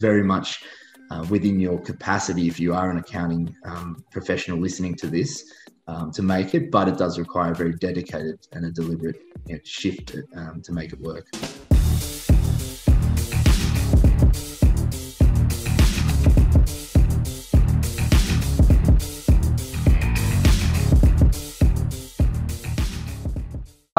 very 0.00 0.22
much 0.22 0.62
uh, 1.10 1.24
within 1.30 1.60
your 1.60 1.78
capacity 1.80 2.48
if 2.48 2.58
you 2.58 2.74
are 2.74 2.90
an 2.90 2.98
accounting 2.98 3.54
um, 3.64 4.04
professional 4.10 4.58
listening 4.58 4.94
to 4.96 5.06
this 5.06 5.52
um, 5.88 6.10
to 6.12 6.22
make 6.22 6.54
it, 6.54 6.70
but 6.70 6.88
it 6.88 6.98
does 6.98 7.18
require 7.18 7.52
a 7.52 7.54
very 7.54 7.74
dedicated 7.74 8.38
and 8.52 8.64
a 8.64 8.70
deliberate 8.70 9.22
you 9.46 9.54
know, 9.54 9.60
shift 9.64 10.08
to, 10.08 10.24
um, 10.34 10.60
to 10.62 10.72
make 10.72 10.92
it 10.92 11.00
work. 11.00 11.26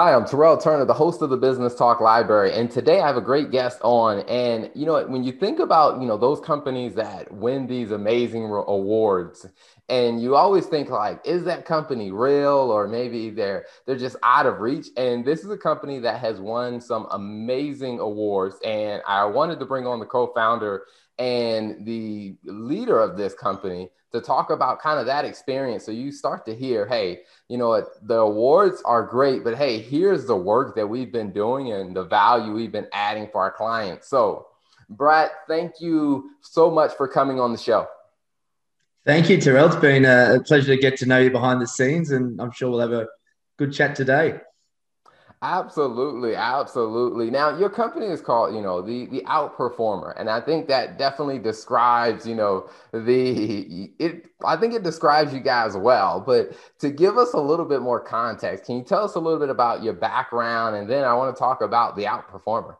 Hi, 0.07 0.13
I'm 0.13 0.23
Terrell 0.23 0.55
Turner, 0.55 0.85
the 0.85 0.93
host 0.93 1.21
of 1.21 1.29
the 1.29 1.35
Business 1.35 1.75
Talk 1.75 1.99
Library, 1.99 2.53
and 2.53 2.71
today 2.71 3.01
I 3.01 3.07
have 3.07 3.17
a 3.17 3.21
great 3.21 3.51
guest 3.51 3.77
on. 3.81 4.19
And 4.29 4.71
you 4.73 4.85
know, 4.85 5.05
when 5.05 5.25
you 5.25 5.33
think 5.33 5.59
about 5.59 5.99
you 5.99 6.07
know 6.07 6.15
those 6.15 6.39
companies 6.39 6.95
that 6.95 7.29
win 7.29 7.67
these 7.67 7.91
amazing 7.91 8.46
awards, 8.46 9.46
and 9.89 10.21
you 10.21 10.37
always 10.37 10.65
think 10.65 10.89
like, 10.89 11.19
is 11.25 11.43
that 11.43 11.65
company 11.65 12.11
real, 12.11 12.71
or 12.71 12.87
maybe 12.87 13.32
they're 13.32 13.65
they're 13.85 13.97
just 13.97 14.15
out 14.23 14.46
of 14.46 14.61
reach? 14.61 14.87
And 14.96 15.25
this 15.25 15.43
is 15.43 15.49
a 15.49 15.57
company 15.57 15.99
that 15.99 16.21
has 16.21 16.39
won 16.39 16.79
some 16.79 17.07
amazing 17.11 17.99
awards, 17.99 18.55
and 18.63 19.01
I 19.05 19.25
wanted 19.25 19.60
to 19.60 19.65
bring 19.65 19.85
on 19.85 19.99
the 19.99 20.05
co-founder 20.05 20.83
and 21.19 21.85
the 21.85 22.35
leader 22.43 22.99
of 22.99 23.17
this 23.17 23.33
company 23.33 23.89
to 24.11 24.21
talk 24.21 24.49
about 24.51 24.79
kind 24.79 24.99
of 24.99 25.05
that 25.05 25.25
experience. 25.25 25.85
So 25.85 25.91
you 25.91 26.11
start 26.11 26.45
to 26.45 26.55
hear, 26.55 26.85
hey, 26.87 27.21
you 27.49 27.57
know 27.57 27.69
what, 27.69 27.85
the 28.07 28.17
awards 28.17 28.81
are 28.85 29.03
great, 29.03 29.43
but 29.43 29.55
hey, 29.55 29.79
here's 29.79 30.25
the 30.25 30.35
work 30.35 30.75
that 30.75 30.87
we've 30.87 31.11
been 31.11 31.31
doing 31.31 31.73
and 31.73 31.95
the 31.95 32.03
value 32.03 32.53
we've 32.53 32.71
been 32.71 32.88
adding 32.93 33.27
for 33.31 33.41
our 33.41 33.52
clients. 33.52 34.07
So, 34.09 34.47
Brad, 34.89 35.31
thank 35.47 35.81
you 35.81 36.31
so 36.41 36.71
much 36.71 36.93
for 36.93 37.07
coming 37.07 37.39
on 37.39 37.52
the 37.52 37.57
show. 37.57 37.88
Thank 39.05 39.29
you, 39.29 39.39
Terrell. 39.39 39.67
It's 39.67 39.75
been 39.75 40.05
a 40.05 40.39
pleasure 40.45 40.75
to 40.75 40.81
get 40.81 40.97
to 40.97 41.05
know 41.05 41.19
you 41.19 41.31
behind 41.31 41.61
the 41.61 41.67
scenes, 41.67 42.11
and 42.11 42.41
I'm 42.41 42.52
sure 42.52 42.69
we'll 42.69 42.79
have 42.79 42.91
a 42.91 43.07
good 43.57 43.73
chat 43.73 43.95
today. 43.95 44.39
Absolutely, 45.43 46.35
absolutely. 46.35 47.30
Now, 47.30 47.55
your 47.55 47.69
company 47.69 48.07
is 48.07 48.21
called, 48.21 48.55
you 48.55 48.61
know, 48.61 48.81
the 48.81 49.05
the 49.05 49.21
outperformer, 49.27 50.19
and 50.19 50.31
I 50.31 50.41
think 50.41 50.67
that 50.67 50.97
definitely 50.97 51.38
describes, 51.38 52.25
you 52.25 52.33
know, 52.33 52.71
the 52.91 53.91
it. 53.99 54.31
I 54.43 54.58
think 54.58 54.73
it 54.73 54.81
describes 54.81 55.35
you 55.35 55.39
guys 55.39 55.77
well. 55.77 56.19
But 56.21 56.58
to 56.80 56.89
give 56.89 57.19
us 57.19 57.33
a 57.33 57.39
little 57.39 57.65
bit 57.65 57.81
more 57.83 57.99
context, 57.99 58.65
can 58.65 58.77
you 58.77 58.83
tell 58.83 59.03
us 59.03 59.13
a 59.13 59.19
little 59.19 59.39
bit 59.39 59.49
about 59.49 59.83
your 59.83 59.93
background, 59.93 60.75
and 60.75 60.89
then 60.89 61.03
I 61.03 61.13
want 61.13 61.35
to 61.35 61.39
talk 61.39 61.61
about 61.61 61.95
the 61.95 62.05
outperformer. 62.05 62.77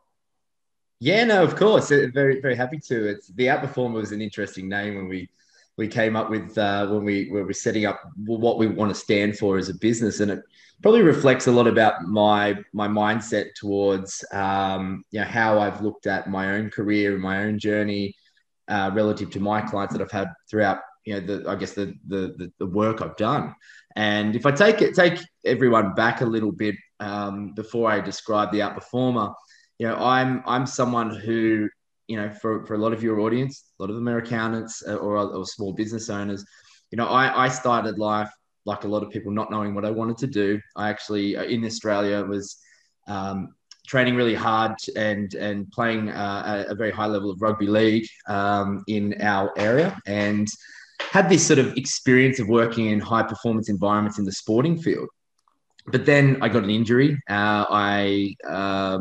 Yeah, 1.00 1.26
no, 1.26 1.44
of 1.44 1.56
course, 1.56 1.90
very 1.90 2.42
very 2.42 2.56
happy 2.56 2.80
to. 2.80 3.08
It's 3.08 3.28
the 3.28 3.46
outperformer 3.46 3.94
was 3.94 4.12
an 4.12 4.22
interesting 4.22 4.68
name 4.68 4.96
when 4.96 5.08
we 5.08 5.30
we 5.78 5.88
came 5.88 6.16
up 6.16 6.30
with 6.30 6.58
uh, 6.58 6.88
when 6.88 7.04
we 7.04 7.30
were 7.30 7.54
setting 7.54 7.86
up 7.86 8.02
what 8.26 8.58
we 8.58 8.68
want 8.68 8.94
to 8.94 9.00
stand 9.00 9.38
for 9.38 9.58
as 9.58 9.70
a 9.70 9.76
business, 9.76 10.20
and 10.20 10.32
it 10.32 10.42
probably 10.82 11.04
reflects 11.04 11.48
a 11.48 11.52
lot 11.52 11.68
about 11.68 12.04
my 12.04 12.56
my 12.74 12.88
mindset 12.88 13.54
towards 13.56 14.26
um, 14.34 15.04
you 15.12 15.20
know 15.20 15.26
how 15.26 15.60
I've 15.60 15.82
looked 15.82 16.08
at 16.08 16.30
my 16.30 16.56
own 16.56 16.72
career 16.72 17.14
and 17.14 17.22
my 17.22 17.44
own 17.44 17.60
journey 17.60 18.16
uh, 18.68 18.92
relative 18.94 19.30
to 19.32 19.40
my 19.40 19.62
clients 19.62 19.94
that 19.94 20.02
I've 20.02 20.12
had 20.12 20.30
throughout 20.50 20.80
you 21.06 21.14
know 21.14 21.20
the 21.22 21.50
I 21.50 21.56
guess 21.56 21.74
the, 21.74 21.94
the 22.08 22.52
the 22.58 22.66
work 22.66 23.02
I've 23.02 23.18
done. 23.18 23.54
And 23.96 24.36
if 24.36 24.46
I 24.46 24.52
take 24.52 24.82
it 24.82 24.96
take 24.96 25.20
everyone 25.46 25.94
back 25.94 26.22
a 26.22 26.26
little 26.26 26.52
bit 26.52 26.76
um, 27.00 27.54
before 27.54 27.90
I 27.90 28.00
describe 28.00 28.52
the 28.52 28.60
outperformer, 28.60 29.32
you 29.78 29.88
know 29.88 29.96
I'm 29.96 30.42
I'm 30.48 30.66
someone 30.66 31.16
who 31.16 31.70
you 32.08 32.18
know 32.18 32.30
for, 32.30 32.66
for 32.66 32.76
a 32.76 32.78
lot 32.78 32.94
of 32.94 33.04
your 33.04 33.20
audience, 33.20 33.72
a 33.80 33.84
lot 33.84 33.90
of 33.90 33.96
them 33.96 34.08
are 34.10 34.18
accountants 34.18 34.84
uh, 34.88 34.96
or, 34.96 35.18
or 35.18 35.46
small 35.46 35.74
business 35.74 36.10
owners. 36.10 36.46
You 36.92 36.98
know, 36.98 37.08
I, 37.08 37.46
I 37.46 37.50
started 37.50 38.00
life 38.00 38.32
like 38.66 38.84
a 38.84 38.88
lot 38.88 39.04
of 39.04 39.10
people, 39.10 39.32
not 39.32 39.52
knowing 39.52 39.74
what 39.74 39.86
I 39.86 39.92
wanted 39.92 40.18
to 40.20 40.28
do. 40.28 40.60
I 40.76 40.90
actually, 40.90 41.38
uh, 41.38 41.44
in 41.44 41.66
Australia, 41.66 42.24
was 42.24 42.58
um, 43.08 43.54
training 43.88 44.16
really 44.16 44.36
hard 44.36 44.76
and 44.96 45.34
and 45.36 45.72
playing 45.72 46.10
uh, 46.10 46.66
a, 46.68 46.72
a, 46.72 46.76
very 46.76 46.92
high 46.92 47.06
level 47.06 47.32
of 47.32 47.42
rugby 47.42 47.68
league 47.68 48.08
um, 48.28 48.84
in 48.88 49.16
our 49.22 49.52
area, 49.58 49.98
and 50.06 50.48
had 51.00 51.30
this 51.30 51.46
sort 51.46 51.60
of 51.60 51.76
experience 51.78 52.40
of 52.40 52.48
working 52.48 52.88
in 52.88 53.00
high 53.00 53.24
performance 53.24 53.70
environments 53.70 54.20
in 54.20 54.26
the 54.26 54.32
sporting 54.32 54.78
field. 54.78 55.08
But 55.88 56.06
then 56.06 56.38
I 56.42 56.50
got 56.50 56.64
an 56.64 56.70
injury. 56.70 57.14
Uh, 57.30 57.66
I, 57.70 58.36
uh, 58.46 59.00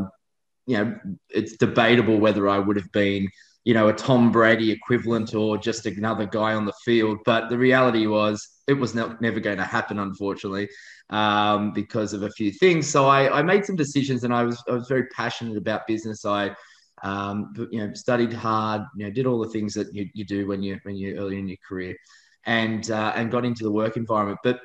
you 0.67 0.77
know, 0.77 0.99
it's 1.31 1.57
debatable 1.57 2.19
whether 2.19 2.49
I 2.49 2.59
would 2.59 2.77
have 2.77 2.91
been 2.93 3.29
you 3.67 3.75
know, 3.75 3.89
a 3.89 3.93
Tom 3.93 4.31
Brady 4.31 4.71
equivalent 4.71 5.35
or 5.35 5.59
just 5.59 5.87
another 5.87 6.25
guy 6.25 6.55
on 6.55 6.67
the 6.67 6.73
field. 6.85 7.19
But 7.25 7.51
the 7.51 7.59
reality 7.59 8.07
was 8.07 8.49
it 8.69 8.75
was 8.75 8.95
not, 8.95 9.21
never 9.21 9.41
going 9.41 9.57
to 9.57 9.65
happen, 9.65 9.99
unfortunately, 9.99 10.69
um, 11.11 11.73
because 11.73 12.13
of 12.13 12.23
a 12.23 12.31
few 12.31 12.53
things. 12.53 12.87
So 12.87 13.09
I, 13.09 13.41
I, 13.41 13.43
made 13.43 13.65
some 13.65 13.75
decisions 13.75 14.23
and 14.23 14.33
I 14.33 14.45
was, 14.45 14.63
I 14.69 14.73
was 14.73 14.87
very 14.87 15.09
passionate 15.09 15.57
about 15.57 15.89
business. 15.89 16.25
I, 16.25 16.55
um, 17.03 17.53
you 17.73 17.81
know, 17.85 17.93
studied 17.93 18.33
hard, 18.33 18.83
you 18.97 19.05
know, 19.05 19.11
did 19.11 19.27
all 19.27 19.41
the 19.41 19.51
things 19.51 19.75
that 19.75 19.93
you, 19.93 20.09
you 20.15 20.25
do 20.25 20.47
when 20.47 20.63
you, 20.63 20.79
when 20.85 20.95
you're 20.95 21.17
early 21.17 21.37
in 21.37 21.49
your 21.49 21.59
career 21.69 21.97
and, 22.45 22.89
uh, 22.93 23.15
and 23.17 23.33
got 23.33 23.45
into 23.45 23.65
the 23.65 23.73
work 23.73 23.97
environment. 23.97 24.39
But 24.45 24.61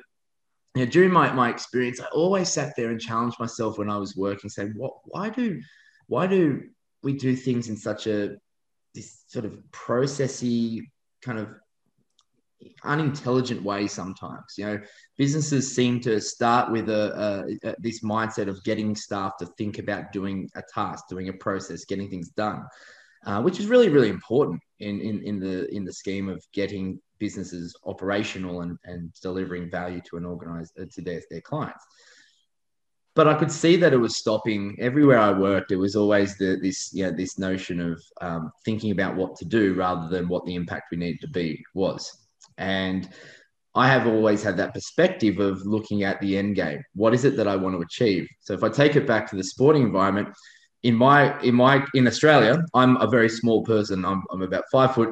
you 0.76 0.84
know, 0.84 0.90
during 0.90 1.10
my, 1.10 1.32
my 1.32 1.50
experience, 1.50 2.00
I 2.00 2.06
always 2.14 2.50
sat 2.50 2.74
there 2.76 2.90
and 2.90 3.00
challenged 3.00 3.40
myself 3.40 3.78
when 3.78 3.90
I 3.90 3.96
was 3.96 4.14
working, 4.14 4.48
saying, 4.48 4.74
what, 4.76 4.94
why 5.06 5.28
do, 5.28 5.60
why 6.06 6.26
do 6.26 6.62
we 7.02 7.14
do 7.14 7.34
things 7.34 7.68
in 7.68 7.76
such 7.76 8.06
a 8.06 8.36
this 8.94 9.24
sort 9.26 9.44
of 9.44 9.58
processy 9.70 10.82
kind 11.22 11.38
of 11.38 11.48
unintelligent 12.84 13.62
way 13.62 13.86
sometimes? 13.86 14.54
You 14.56 14.66
know 14.66 14.80
businesses 15.16 15.74
seem 15.74 16.00
to 16.00 16.20
start 16.20 16.72
with 16.72 16.88
a, 16.88 17.46
a, 17.64 17.68
a, 17.68 17.74
this 17.78 18.02
mindset 18.02 18.48
of 18.48 18.62
getting 18.64 18.96
staff 18.96 19.36
to 19.38 19.46
think 19.58 19.78
about 19.78 20.12
doing 20.12 20.48
a 20.56 20.62
task 20.74 21.04
doing 21.08 21.28
a 21.28 21.32
process 21.32 21.84
getting 21.84 22.08
things 22.08 22.30
done 22.30 22.64
uh, 23.26 23.40
which 23.40 23.60
is 23.60 23.66
really 23.66 23.88
really 23.88 24.08
important 24.08 24.60
in, 24.80 25.00
in 25.00 25.22
in 25.22 25.38
the 25.38 25.72
in 25.74 25.84
the 25.84 25.92
scheme 25.92 26.28
of 26.28 26.42
getting 26.52 26.98
businesses 27.18 27.76
operational 27.84 28.62
and, 28.62 28.76
and 28.84 29.12
delivering 29.22 29.70
value 29.70 30.00
to 30.08 30.16
an 30.16 30.24
organized 30.24 30.72
uh, 30.80 30.84
to 30.92 31.02
their, 31.02 31.20
their 31.30 31.40
clients 31.42 31.84
but 33.14 33.28
I 33.28 33.34
could 33.34 33.52
see 33.52 33.76
that 33.76 33.92
it 33.92 33.98
was 33.98 34.16
stopping 34.16 34.76
everywhere 34.78 35.18
I 35.18 35.32
worked. 35.32 35.70
It 35.70 35.76
was 35.76 35.96
always 35.96 36.38
the, 36.38 36.58
this, 36.60 36.90
yeah, 36.94 37.10
this 37.10 37.38
notion 37.38 37.80
of 37.80 38.02
um, 38.20 38.52
thinking 38.64 38.90
about 38.90 39.16
what 39.16 39.36
to 39.36 39.44
do 39.44 39.74
rather 39.74 40.08
than 40.08 40.28
what 40.28 40.46
the 40.46 40.54
impact 40.54 40.90
we 40.90 40.96
needed 40.96 41.20
to 41.20 41.28
be 41.28 41.62
was. 41.74 42.26
And 42.56 43.08
I 43.74 43.88
have 43.88 44.06
always 44.06 44.42
had 44.42 44.56
that 44.58 44.74
perspective 44.74 45.40
of 45.40 45.64
looking 45.66 46.04
at 46.04 46.20
the 46.20 46.36
end 46.36 46.56
game. 46.56 46.82
What 46.94 47.14
is 47.14 47.24
it 47.24 47.36
that 47.36 47.48
I 47.48 47.56
want 47.56 47.74
to 47.74 47.82
achieve? 47.82 48.28
So 48.40 48.54
if 48.54 48.62
I 48.62 48.68
take 48.68 48.96
it 48.96 49.06
back 49.06 49.28
to 49.30 49.36
the 49.36 49.44
sporting 49.44 49.82
environment, 49.82 50.28
in 50.82 50.94
my 50.94 51.40
in 51.42 51.54
my 51.54 51.84
in 51.94 52.06
Australia, 52.06 52.64
I'm 52.74 52.96
a 52.96 53.06
very 53.06 53.28
small 53.28 53.62
person. 53.62 54.04
I'm, 54.04 54.24
I'm 54.30 54.42
about 54.42 54.64
five 54.72 54.94
foot 54.94 55.10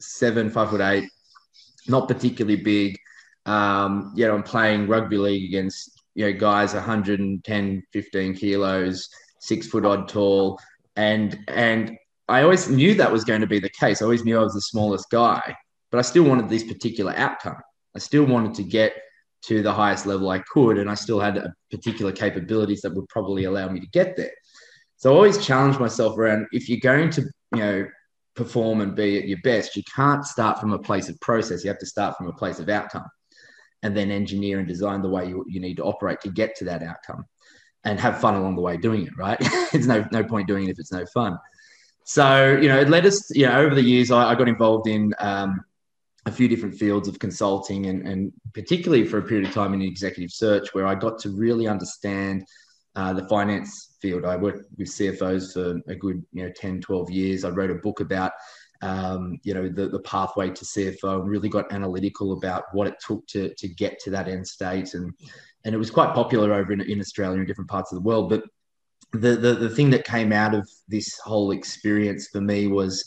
seven, 0.00 0.50
five 0.50 0.70
foot 0.70 0.80
eight, 0.80 1.08
not 1.86 2.08
particularly 2.08 2.60
big. 2.60 2.98
Um, 3.46 4.12
yet 4.16 4.30
I'm 4.30 4.42
playing 4.42 4.88
rugby 4.88 5.16
league 5.16 5.48
against 5.48 6.01
you 6.14 6.26
know, 6.26 6.38
guys 6.38 6.74
110, 6.74 7.82
15 7.92 8.34
kilos, 8.34 9.08
six 9.40 9.66
foot 9.66 9.84
odd 9.84 10.08
tall. 10.08 10.58
And, 10.96 11.38
and 11.48 11.96
I 12.28 12.42
always 12.42 12.68
knew 12.68 12.94
that 12.94 13.12
was 13.12 13.24
going 13.24 13.40
to 13.40 13.46
be 13.46 13.58
the 13.58 13.70
case. 13.70 14.00
I 14.00 14.04
always 14.04 14.24
knew 14.24 14.38
I 14.38 14.42
was 14.42 14.54
the 14.54 14.60
smallest 14.60 15.10
guy, 15.10 15.56
but 15.90 15.98
I 15.98 16.02
still 16.02 16.24
wanted 16.24 16.48
this 16.48 16.64
particular 16.64 17.12
outcome. 17.16 17.56
I 17.94 17.98
still 17.98 18.24
wanted 18.24 18.54
to 18.54 18.62
get 18.62 18.94
to 19.42 19.62
the 19.62 19.72
highest 19.72 20.06
level 20.06 20.30
I 20.30 20.38
could, 20.38 20.78
and 20.78 20.88
I 20.88 20.94
still 20.94 21.18
had 21.18 21.44
particular 21.70 22.12
capabilities 22.12 22.80
that 22.82 22.94
would 22.94 23.08
probably 23.08 23.44
allow 23.44 23.68
me 23.68 23.80
to 23.80 23.86
get 23.88 24.16
there. 24.16 24.30
So 24.96 25.12
I 25.12 25.16
always 25.16 25.44
challenge 25.44 25.78
myself 25.78 26.16
around 26.16 26.46
if 26.52 26.68
you're 26.68 26.78
going 26.78 27.10
to, 27.10 27.22
you 27.54 27.58
know, 27.58 27.86
perform 28.36 28.80
and 28.80 28.94
be 28.94 29.18
at 29.18 29.28
your 29.28 29.40
best, 29.42 29.76
you 29.76 29.82
can't 29.94 30.24
start 30.24 30.60
from 30.60 30.72
a 30.72 30.78
place 30.78 31.08
of 31.08 31.20
process. 31.20 31.64
You 31.64 31.68
have 31.68 31.78
to 31.80 31.86
start 31.86 32.16
from 32.16 32.28
a 32.28 32.32
place 32.32 32.60
of 32.60 32.68
outcome 32.68 33.04
and 33.82 33.96
then 33.96 34.10
engineer 34.10 34.58
and 34.58 34.68
design 34.68 35.02
the 35.02 35.08
way 35.08 35.26
you, 35.26 35.44
you 35.48 35.60
need 35.60 35.76
to 35.76 35.84
operate 35.84 36.20
to 36.20 36.30
get 36.30 36.56
to 36.56 36.64
that 36.64 36.82
outcome 36.82 37.24
and 37.84 37.98
have 37.98 38.20
fun 38.20 38.34
along 38.34 38.54
the 38.54 38.62
way 38.62 38.76
doing 38.76 39.06
it, 39.06 39.16
right? 39.16 39.38
It's 39.72 39.86
no, 39.86 40.06
no 40.12 40.22
point 40.22 40.46
doing 40.46 40.68
it 40.68 40.70
if 40.70 40.78
it's 40.78 40.92
no 40.92 41.04
fun. 41.06 41.38
So, 42.04 42.58
you 42.60 42.68
know, 42.68 42.78
it 42.78 42.88
led 42.88 43.06
us, 43.06 43.34
you 43.34 43.46
know, 43.46 43.58
over 43.58 43.74
the 43.74 43.82
years, 43.82 44.10
I, 44.10 44.30
I 44.30 44.34
got 44.34 44.48
involved 44.48 44.86
in 44.86 45.14
um, 45.18 45.64
a 46.26 46.32
few 46.32 46.48
different 46.48 46.74
fields 46.74 47.08
of 47.08 47.18
consulting 47.18 47.86
and, 47.86 48.06
and 48.06 48.32
particularly 48.54 49.06
for 49.06 49.18
a 49.18 49.22
period 49.22 49.48
of 49.48 49.54
time 49.54 49.74
in 49.74 49.82
executive 49.82 50.30
search 50.30 50.74
where 50.74 50.86
I 50.86 50.94
got 50.94 51.18
to 51.20 51.30
really 51.30 51.66
understand 51.66 52.44
uh, 52.94 53.12
the 53.12 53.26
finance 53.28 53.96
field. 54.00 54.24
I 54.24 54.36
worked 54.36 54.66
with 54.76 54.88
CFOs 54.88 55.54
for 55.54 55.80
a 55.90 55.94
good, 55.94 56.24
you 56.32 56.44
know, 56.44 56.52
10, 56.54 56.80
12 56.80 57.10
years. 57.10 57.44
I 57.44 57.50
wrote 57.50 57.70
a 57.70 57.76
book 57.76 58.00
about 58.00 58.32
um, 58.82 59.38
you 59.44 59.54
know, 59.54 59.68
the, 59.68 59.88
the 59.88 60.00
pathway 60.00 60.50
to 60.50 60.64
CFO 60.64 61.20
and 61.20 61.30
really 61.30 61.48
got 61.48 61.72
analytical 61.72 62.32
about 62.32 62.64
what 62.72 62.88
it 62.88 62.94
took 63.04 63.24
to, 63.28 63.54
to 63.54 63.68
get 63.68 63.98
to 64.00 64.10
that 64.10 64.28
end 64.28 64.46
state. 64.46 64.94
And, 64.94 65.14
and 65.64 65.74
it 65.74 65.78
was 65.78 65.90
quite 65.90 66.14
popular 66.14 66.52
over 66.52 66.72
in, 66.72 66.80
in 66.80 67.00
Australia 67.00 67.38
and 67.38 67.46
different 67.46 67.70
parts 67.70 67.92
of 67.92 67.96
the 67.96 68.02
world. 68.02 68.28
But 68.28 68.42
the, 69.12 69.36
the, 69.36 69.54
the 69.54 69.70
thing 69.70 69.90
that 69.90 70.04
came 70.04 70.32
out 70.32 70.54
of 70.54 70.68
this 70.88 71.18
whole 71.20 71.52
experience 71.52 72.28
for 72.28 72.40
me 72.40 72.66
was 72.66 73.04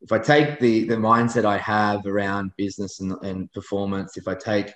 if 0.00 0.12
I 0.12 0.18
take 0.18 0.60
the 0.60 0.84
the 0.84 0.94
mindset 0.94 1.44
I 1.44 1.58
have 1.58 2.06
around 2.06 2.52
business 2.56 3.00
and, 3.00 3.12
and 3.22 3.52
performance, 3.52 4.16
if 4.16 4.28
I 4.28 4.34
take 4.36 4.72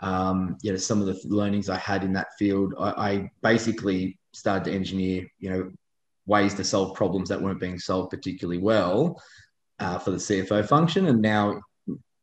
um, 0.00 0.56
you 0.62 0.70
know 0.70 0.78
some 0.78 1.00
of 1.00 1.06
the 1.08 1.20
learnings 1.24 1.68
I 1.68 1.76
had 1.78 2.04
in 2.04 2.12
that 2.12 2.28
field, 2.38 2.74
I, 2.78 2.90
I 2.90 3.30
basically 3.42 4.16
started 4.32 4.64
to 4.66 4.72
engineer 4.72 5.26
you 5.40 5.50
know 5.50 5.72
ways 6.26 6.54
to 6.54 6.62
solve 6.62 6.94
problems 6.94 7.28
that 7.28 7.42
weren't 7.42 7.58
being 7.58 7.80
solved 7.80 8.10
particularly 8.10 8.58
well 8.58 9.20
uh, 9.80 9.98
for 9.98 10.10
the 10.12 10.18
CFO 10.18 10.66
function, 10.66 11.06
and 11.06 11.20
now 11.20 11.60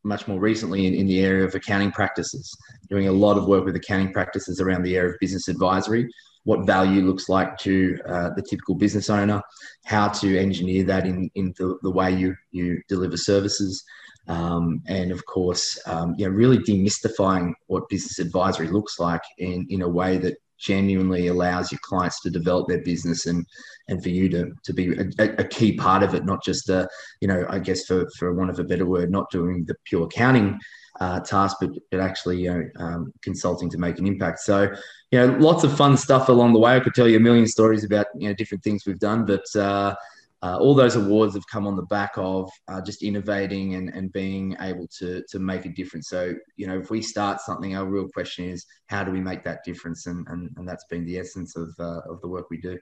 much 0.04 0.26
more 0.26 0.40
recently 0.40 0.86
in, 0.86 0.94
in 0.94 1.06
the 1.06 1.20
area 1.20 1.44
of 1.44 1.54
accounting 1.54 1.92
practices, 1.92 2.56
doing 2.88 3.08
a 3.08 3.12
lot 3.12 3.36
of 3.36 3.46
work 3.46 3.64
with 3.64 3.76
accounting 3.76 4.12
practices 4.12 4.60
around 4.60 4.82
the 4.82 4.96
area 4.96 5.10
of 5.10 5.20
business 5.20 5.48
advisory, 5.48 6.08
what 6.44 6.66
value 6.66 7.02
looks 7.02 7.28
like 7.28 7.58
to 7.58 7.98
uh, 8.08 8.30
the 8.34 8.42
typical 8.42 8.74
business 8.74 9.10
owner, 9.10 9.42
how 9.84 10.08
to 10.08 10.38
engineer 10.38 10.84
that 10.84 11.06
in, 11.06 11.30
in 11.34 11.52
the, 11.58 11.76
the 11.82 11.90
way 11.90 12.10
you, 12.10 12.34
you 12.52 12.80
deliver 12.88 13.16
services. 13.16 13.84
Um, 14.28 14.82
and 14.86 15.10
of 15.10 15.24
course, 15.26 15.78
um, 15.86 16.14
really 16.18 16.58
demystifying 16.58 17.52
what 17.66 17.88
business 17.88 18.18
advisory 18.18 18.68
looks 18.68 18.98
like 18.98 19.22
in, 19.38 19.66
in 19.68 19.82
a 19.82 19.88
way 19.88 20.16
that 20.18 20.36
genuinely 20.58 21.28
allows 21.28 21.70
your 21.70 21.80
clients 21.82 22.20
to 22.20 22.30
develop 22.30 22.68
their 22.68 22.82
business 22.82 23.26
and 23.26 23.46
and 23.88 24.02
for 24.02 24.08
you 24.08 24.28
to 24.28 24.52
to 24.64 24.72
be 24.72 24.92
a, 24.96 25.34
a, 25.38 25.44
key 25.44 25.72
part 25.76 26.02
of 26.02 26.14
it 26.14 26.24
not 26.24 26.42
just 26.42 26.68
a 26.68 26.88
you 27.20 27.28
know 27.28 27.46
i 27.48 27.58
guess 27.58 27.84
for 27.84 28.08
for 28.18 28.34
one 28.34 28.50
of 28.50 28.58
a 28.58 28.64
better 28.64 28.86
word 28.86 29.10
not 29.10 29.30
doing 29.30 29.64
the 29.66 29.74
pure 29.84 30.04
accounting 30.04 30.58
uh, 31.00 31.20
task 31.20 31.58
but 31.60 31.70
but 31.90 32.00
actually 32.00 32.42
you 32.42 32.50
know 32.52 32.68
um, 32.84 33.12
consulting 33.22 33.70
to 33.70 33.78
make 33.78 33.98
an 33.98 34.06
impact 34.06 34.40
so 34.40 34.68
you 35.10 35.18
know, 35.18 35.38
lots 35.38 35.64
of 35.64 35.76
fun 35.76 35.96
stuff 35.96 36.28
along 36.28 36.52
the 36.52 36.58
way. 36.58 36.76
I 36.76 36.80
could 36.80 36.94
tell 36.94 37.08
you 37.08 37.16
a 37.16 37.20
million 37.20 37.46
stories 37.46 37.84
about 37.84 38.06
you 38.14 38.28
know 38.28 38.34
different 38.34 38.62
things 38.62 38.84
we've 38.86 38.98
done, 38.98 39.24
but 39.24 39.44
uh, 39.56 39.94
uh, 40.42 40.56
all 40.60 40.74
those 40.74 40.96
awards 40.96 41.34
have 41.34 41.46
come 41.50 41.66
on 41.66 41.76
the 41.76 41.82
back 41.82 42.12
of 42.16 42.50
uh, 42.68 42.80
just 42.80 43.02
innovating 43.02 43.74
and, 43.74 43.88
and 43.90 44.12
being 44.12 44.56
able 44.60 44.86
to 44.98 45.22
to 45.28 45.38
make 45.38 45.64
a 45.64 45.70
difference. 45.70 46.08
So 46.08 46.34
you 46.56 46.66
know, 46.66 46.78
if 46.78 46.90
we 46.90 47.02
start 47.02 47.40
something, 47.40 47.76
our 47.76 47.86
real 47.86 48.08
question 48.08 48.48
is 48.48 48.64
how 48.86 49.04
do 49.04 49.10
we 49.10 49.20
make 49.20 49.44
that 49.44 49.64
difference, 49.64 50.06
and 50.06 50.26
and, 50.28 50.50
and 50.56 50.68
that's 50.68 50.84
been 50.90 51.04
the 51.04 51.18
essence 51.18 51.56
of 51.56 51.70
uh, 51.78 52.00
of 52.08 52.20
the 52.20 52.28
work 52.28 52.50
we 52.50 52.60
do. 52.60 52.78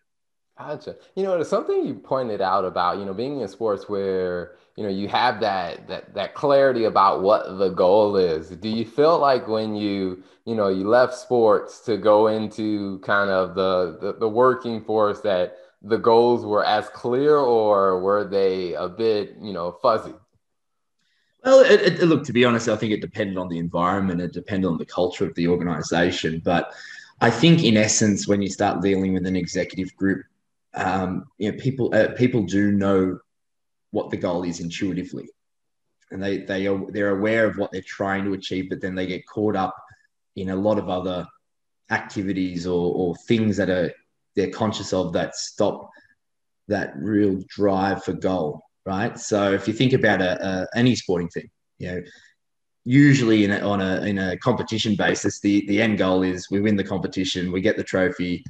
Gotcha. 0.59 0.97
You 1.15 1.25
know, 1.25 1.43
something 1.43 1.85
you 1.85 1.95
pointed 1.95 2.41
out 2.41 2.65
about, 2.65 2.97
you 2.97 3.05
know, 3.05 3.13
being 3.13 3.41
in 3.41 3.49
sports 3.49 3.91
where, 3.91 4.57
you 4.75 4.85
know, 4.85 4.89
you 4.89 5.07
have 5.07 5.39
that 5.41 5.87
that 5.87 6.15
that 6.15 6.35
clarity 6.35 6.85
about 6.85 7.23
what 7.23 7.59
the 7.59 7.69
goal 7.69 8.17
is. 8.17 8.49
Do 8.49 8.71
you 8.71 8.87
feel 8.87 9.19
like 9.19 9.47
when 9.49 9.75
you, 9.75 10.23
you 10.47 10.55
know, 10.55 10.69
you 10.69 10.89
left 10.89 11.13
sports 11.13 11.81
to 11.81 11.99
go 11.99 12.29
into 12.29 13.01
kind 13.01 13.29
of 13.29 13.55
the 13.55 13.99
the, 14.01 14.19
the 14.19 14.29
working 14.29 14.83
force 14.83 15.21
that 15.21 15.59
the 15.87 15.99
goals 15.99 16.45
were 16.45 16.65
as 16.65 16.89
clear 16.89 17.37
or 17.37 18.01
were 18.01 18.25
they 18.25 18.75
a 18.75 18.89
bit, 18.89 19.37
you 19.41 19.53
know, 19.53 19.73
fuzzy? 19.73 20.15
Well, 21.45 21.61
it, 21.61 21.81
it, 21.81 22.03
look, 22.03 22.25
to 22.25 22.33
be 22.33 22.45
honest, 22.45 22.69
I 22.69 22.77
think 22.77 22.93
it 22.93 23.01
depended 23.01 23.39
on 23.39 23.49
the 23.49 23.59
environment, 23.59 24.21
it 24.21 24.33
depended 24.33 24.69
on 24.69 24.79
the 24.79 24.85
culture 24.85 25.25
of 25.25 25.35
the 25.37 25.47
organization. 25.47 26.43
But 26.45 26.73
I 27.21 27.31
think, 27.31 27.63
in 27.63 27.77
essence, 27.77 28.27
when 28.27 28.43
you 28.43 28.49
start 28.49 28.83
dealing 28.83 29.15
with 29.15 29.27
an 29.27 29.37
executive 29.37 29.95
group, 29.97 30.25
um, 30.75 31.27
you 31.39 31.53
know, 31.53 31.59
people 31.59 31.95
uh, 31.95 32.09
people 32.17 32.43
do 32.43 32.73
know 32.73 33.19
what 33.93 34.11
the 34.11 34.17
goal 34.17 34.43
is 34.43 34.61
intuitively, 34.61 35.29
and 36.11 36.21
they 36.21 36.39
they 36.39 36.67
are 36.67 36.85
they're 36.91 37.17
aware 37.17 37.47
of 37.47 37.57
what 37.59 37.71
they're 37.71 37.81
trying 37.81 38.25
to 38.25 38.35
achieve, 38.35 38.69
but 38.69 38.81
then 38.81 38.97
they 38.97 39.07
get 39.07 39.27
caught 39.27 39.55
up 39.55 39.75
in 40.35 40.51
a 40.51 40.57
lot 40.57 40.79
of 40.79 40.91
other 40.91 41.27
activities 41.91 42.67
or, 42.67 42.93
or 42.95 43.17
things 43.29 43.57
that 43.57 43.71
are 43.71 43.93
they're 44.37 44.51
conscious 44.51 44.93
of 44.93 45.13
that 45.15 45.35
stop 45.35 45.89
that 46.69 46.95
real 46.97 47.41
drive 47.49 48.05
for 48.05 48.13
goal, 48.13 48.63
right? 48.85 49.19
So 49.19 49.53
if 49.53 49.67
you 49.67 49.75
think 49.75 49.93
about 49.93 50.21
a, 50.21 50.45
a 50.47 50.67
any 50.75 50.95
sporting 50.95 51.29
team, 51.29 51.49
you 51.79 51.93
know, 51.93 52.03
usually 52.85 53.45
in 53.45 53.51
a, 53.51 53.61
on 53.61 53.81
a 53.81 54.03
in 54.03 54.19
a 54.19 54.37
competition 54.39 54.95
basis, 54.95 55.41
the 55.41 55.67
the 55.67 55.81
end 55.81 55.99
goal 55.99 56.23
is 56.23 56.51
we 56.51 56.61
win 56.61 56.77
the 56.77 56.85
competition, 56.85 57.53
we 57.53 57.61
get 57.61 57.77
the 57.77 57.85
trophy, 57.85 58.45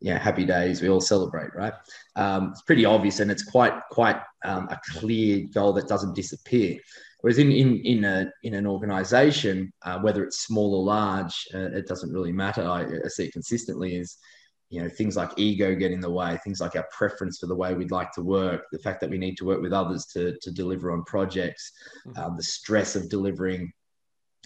yeah, 0.00 0.18
happy 0.18 0.44
days. 0.44 0.80
We 0.80 0.88
all 0.88 1.00
celebrate, 1.00 1.54
right? 1.54 1.72
Um, 2.16 2.50
it's 2.52 2.62
pretty 2.62 2.84
obvious, 2.84 3.20
and 3.20 3.30
it's 3.30 3.42
quite 3.42 3.74
quite 3.90 4.20
um, 4.44 4.68
a 4.70 4.78
clear 4.90 5.46
goal 5.52 5.72
that 5.74 5.88
doesn't 5.88 6.14
disappear. 6.14 6.78
Whereas 7.20 7.38
in 7.38 7.50
in 7.50 7.80
in 7.84 8.04
a 8.04 8.30
in 8.44 8.54
an 8.54 8.66
organisation, 8.66 9.72
uh, 9.82 9.98
whether 9.98 10.24
it's 10.24 10.40
small 10.40 10.74
or 10.74 10.84
large, 10.84 11.46
uh, 11.54 11.70
it 11.72 11.88
doesn't 11.88 12.12
really 12.12 12.32
matter. 12.32 12.62
I, 12.62 12.84
I, 12.84 13.08
see 13.08 13.24
it 13.24 13.32
consistently 13.32 13.96
is, 13.96 14.18
you 14.70 14.82
know, 14.82 14.88
things 14.88 15.16
like 15.16 15.30
ego 15.36 15.74
get 15.74 15.92
in 15.92 16.00
the 16.00 16.10
way, 16.10 16.38
things 16.44 16.60
like 16.60 16.76
our 16.76 16.86
preference 16.96 17.38
for 17.38 17.46
the 17.46 17.54
way 17.54 17.74
we'd 17.74 17.90
like 17.90 18.12
to 18.12 18.22
work, 18.22 18.64
the 18.72 18.78
fact 18.78 19.00
that 19.00 19.10
we 19.10 19.18
need 19.18 19.36
to 19.38 19.44
work 19.44 19.62
with 19.62 19.72
others 19.72 20.06
to 20.12 20.36
to 20.42 20.50
deliver 20.50 20.90
on 20.90 21.04
projects, 21.04 21.72
mm-hmm. 22.06 22.22
um, 22.22 22.36
the 22.36 22.42
stress 22.42 22.96
of 22.96 23.08
delivering 23.08 23.72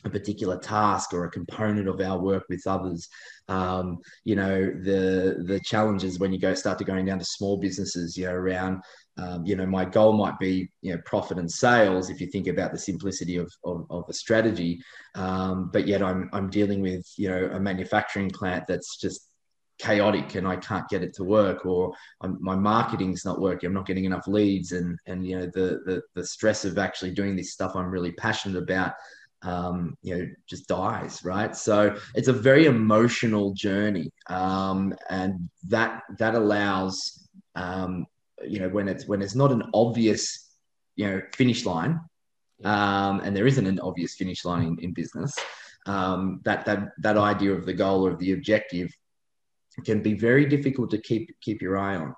a 0.05 0.11
particular 0.11 0.59
task 0.59 1.13
or 1.13 1.25
a 1.25 1.31
component 1.31 1.87
of 1.87 2.01
our 2.01 2.19
work 2.19 2.45
with 2.49 2.67
others. 2.67 3.09
Um, 3.49 3.99
you 4.25 4.37
know, 4.37 4.65
the 4.65 5.45
the 5.47 5.61
challenges 5.65 6.19
when 6.19 6.33
you 6.33 6.39
go 6.39 6.55
start 6.55 6.79
to 6.79 6.85
going 6.85 7.07
down 7.07 7.19
to 7.19 7.25
small 7.25 7.57
businesses, 7.57 8.17
you 8.17 8.27
know, 8.27 8.33
around 8.33 8.83
um, 9.19 9.45
you 9.45 9.57
know, 9.57 9.67
my 9.67 9.85
goal 9.85 10.15
might 10.15 10.39
be, 10.39 10.71
you 10.81 10.95
know, 10.95 11.01
profit 11.05 11.39
and 11.39 11.51
sales 11.51 12.09
if 12.09 12.21
you 12.21 12.27
think 12.29 12.47
about 12.47 12.73
the 12.73 12.79
simplicity 12.79 13.37
of, 13.37 13.53
of, 13.65 13.87
of 13.91 14.05
a 14.09 14.13
strategy. 14.13 14.81
Um, 15.15 15.71
but 15.73 15.87
yet 15.87 16.03
I'm, 16.03 16.31
I'm 16.33 16.49
dealing 16.49 16.81
with, 16.81 17.07
you 17.19 17.29
know, 17.29 17.51
a 17.53 17.61
manufacturing 17.61 18.31
plant 18.31 18.65
that's 18.67 18.97
just 18.97 19.29
chaotic 19.83 20.37
and 20.37 20.47
I 20.47 20.57
can't 20.57 20.89
get 20.89 21.03
it 21.03 21.13
to 21.15 21.25
work 21.25 21.67
or 21.67 21.93
I'm, 22.21 22.39
my 22.41 22.55
marketing's 22.55 23.25
not 23.25 23.41
working. 23.41 23.67
I'm 23.67 23.75
not 23.75 23.87
getting 23.87 24.05
enough 24.05 24.27
leads 24.27 24.73
and, 24.73 24.99
and, 25.07 25.27
you 25.27 25.39
know, 25.39 25.47
the, 25.47 25.81
the, 25.85 26.03
the 26.15 26.25
stress 26.25 26.65
of 26.65 26.79
actually 26.79 27.11
doing 27.11 27.35
this 27.35 27.53
stuff 27.53 27.75
I'm 27.75 27.91
really 27.91 28.13
passionate 28.13 28.63
about 28.63 28.93
um, 29.43 29.97
you 30.03 30.17
know, 30.17 30.29
just 30.49 30.69
dies, 30.69 31.21
right? 31.25 31.55
So 31.57 31.97
it's 32.15 32.29
a 32.29 32.33
very 32.33 32.67
emotional 32.67 33.53
journey, 33.55 34.11
um, 34.29 34.95
and 35.11 35.49
that 35.69 36.03
that 36.19 36.35
allows, 36.35 37.27
um, 37.55 38.07
you 38.47 38.61
know, 38.61 38.69
when 38.69 38.89
it's 38.89 39.07
when 39.07 39.21
it's 39.21 39.35
not 39.35 39.53
an 39.53 39.65
obvious, 39.75 40.55
you 40.97 41.09
know, 41.09 41.23
finish 41.35 41.67
line, 41.67 42.01
um, 42.65 43.21
and 43.21 43.37
there 43.37 43.47
isn't 43.47 43.67
an 43.67 43.81
obvious 43.81 44.15
finish 44.15 44.45
line 44.45 44.65
in, 44.65 44.79
in 44.79 44.93
business. 44.93 45.35
Um, 45.87 46.41
that 46.45 46.65
that 46.67 46.91
that 46.99 47.17
idea 47.17 47.53
of 47.53 47.67
the 47.67 47.75
goal 47.75 48.07
or 48.07 48.13
of 48.13 48.19
the 48.21 48.33
objective 48.33 48.91
can 49.85 50.03
be 50.03 50.15
very 50.15 50.47
difficult 50.47 50.91
to 50.91 50.99
keep 50.99 51.31
keep 51.41 51.63
your 51.63 51.79
eye 51.79 51.97
on 51.97 52.15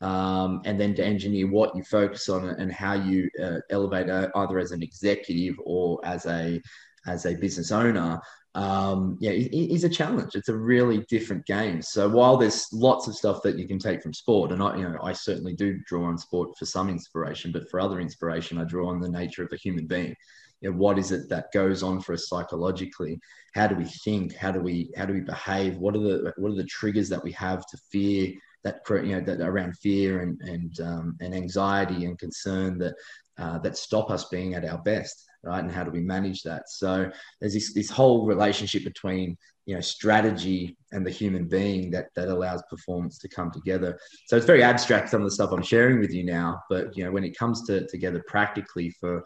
um, 0.00 0.62
and 0.64 0.80
then 0.80 0.94
to 0.94 1.04
engineer 1.04 1.48
what 1.48 1.74
you 1.76 1.82
focus 1.82 2.28
on 2.28 2.48
and 2.48 2.72
how 2.72 2.94
you 2.94 3.28
uh, 3.42 3.58
elevate 3.70 4.08
uh, 4.08 4.28
either 4.36 4.58
as 4.58 4.72
an 4.72 4.82
executive 4.82 5.56
or 5.64 6.00
as 6.04 6.26
a 6.26 6.60
as 7.06 7.26
a 7.26 7.34
business 7.34 7.72
owner 7.72 8.20
um, 8.54 9.16
yeah 9.20 9.30
it, 9.30 9.52
it 9.52 9.72
is 9.72 9.84
a 9.84 9.88
challenge. 9.88 10.34
It's 10.34 10.48
a 10.48 10.56
really 10.56 11.04
different 11.08 11.46
game. 11.46 11.80
So 11.80 12.08
while 12.08 12.36
there's 12.36 12.66
lots 12.72 13.06
of 13.06 13.14
stuff 13.14 13.42
that 13.42 13.58
you 13.58 13.68
can 13.68 13.78
take 13.78 14.02
from 14.02 14.12
sport 14.12 14.50
and 14.52 14.62
i 14.62 14.76
you 14.76 14.82
know 14.82 14.98
i 15.02 15.12
certainly 15.12 15.54
do 15.54 15.78
draw 15.86 16.06
on 16.06 16.18
sport 16.18 16.50
for 16.58 16.64
some 16.64 16.88
inspiration 16.88 17.52
but 17.52 17.70
for 17.70 17.78
other 17.80 18.00
inspiration 18.00 18.58
i 18.58 18.64
draw 18.64 18.88
on 18.88 19.00
the 19.00 19.08
nature 19.08 19.44
of 19.44 19.52
a 19.52 19.56
human 19.56 19.86
being 19.86 20.14
you 20.60 20.70
know, 20.70 20.76
what 20.76 20.98
is 20.98 21.12
it 21.12 21.28
that 21.28 21.52
goes 21.52 21.82
on 21.82 22.00
for 22.00 22.12
us 22.14 22.28
psychologically? 22.28 23.20
How 23.54 23.66
do 23.66 23.76
we 23.76 23.84
think? 23.84 24.34
How 24.34 24.52
do 24.52 24.60
we 24.60 24.90
how 24.96 25.06
do 25.06 25.12
we 25.12 25.20
behave? 25.20 25.78
What 25.78 25.94
are 25.96 26.00
the 26.00 26.32
what 26.36 26.52
are 26.52 26.56
the 26.56 26.64
triggers 26.64 27.08
that 27.08 27.22
we 27.22 27.32
have 27.32 27.66
to 27.66 27.78
fear 27.90 28.32
that 28.64 28.80
you 28.90 29.14
know 29.14 29.20
that 29.20 29.40
around 29.40 29.76
fear 29.78 30.20
and 30.20 30.40
and 30.42 30.80
um, 30.80 31.16
and 31.20 31.34
anxiety 31.34 32.04
and 32.04 32.18
concern 32.18 32.78
that 32.78 32.94
uh, 33.38 33.58
that 33.58 33.76
stop 33.76 34.10
us 34.10 34.24
being 34.26 34.54
at 34.54 34.64
our 34.64 34.78
best 34.78 35.24
right? 35.44 35.62
And 35.62 35.70
how 35.70 35.84
do 35.84 35.90
we 35.90 36.00
manage 36.00 36.42
that? 36.42 36.68
So 36.68 37.10
there's 37.40 37.54
this 37.54 37.72
this 37.72 37.90
whole 37.90 38.26
relationship 38.26 38.84
between 38.84 39.36
you 39.66 39.74
know 39.74 39.80
strategy 39.80 40.76
and 40.92 41.06
the 41.06 41.10
human 41.10 41.46
being 41.46 41.90
that 41.90 42.06
that 42.16 42.28
allows 42.28 42.62
performance 42.70 43.18
to 43.18 43.28
come 43.28 43.50
together. 43.50 43.98
So 44.26 44.36
it's 44.36 44.46
very 44.46 44.62
abstract 44.62 45.10
some 45.10 45.20
of 45.20 45.26
the 45.26 45.34
stuff 45.34 45.52
i'm 45.52 45.62
sharing 45.62 46.00
with 46.00 46.12
you 46.12 46.24
now 46.24 46.60
but 46.70 46.96
you 46.96 47.04
know 47.04 47.10
when 47.10 47.24
it 47.24 47.36
comes 47.38 47.66
to 47.66 47.86
together 47.88 48.22
practically 48.26 48.90
for 48.90 49.22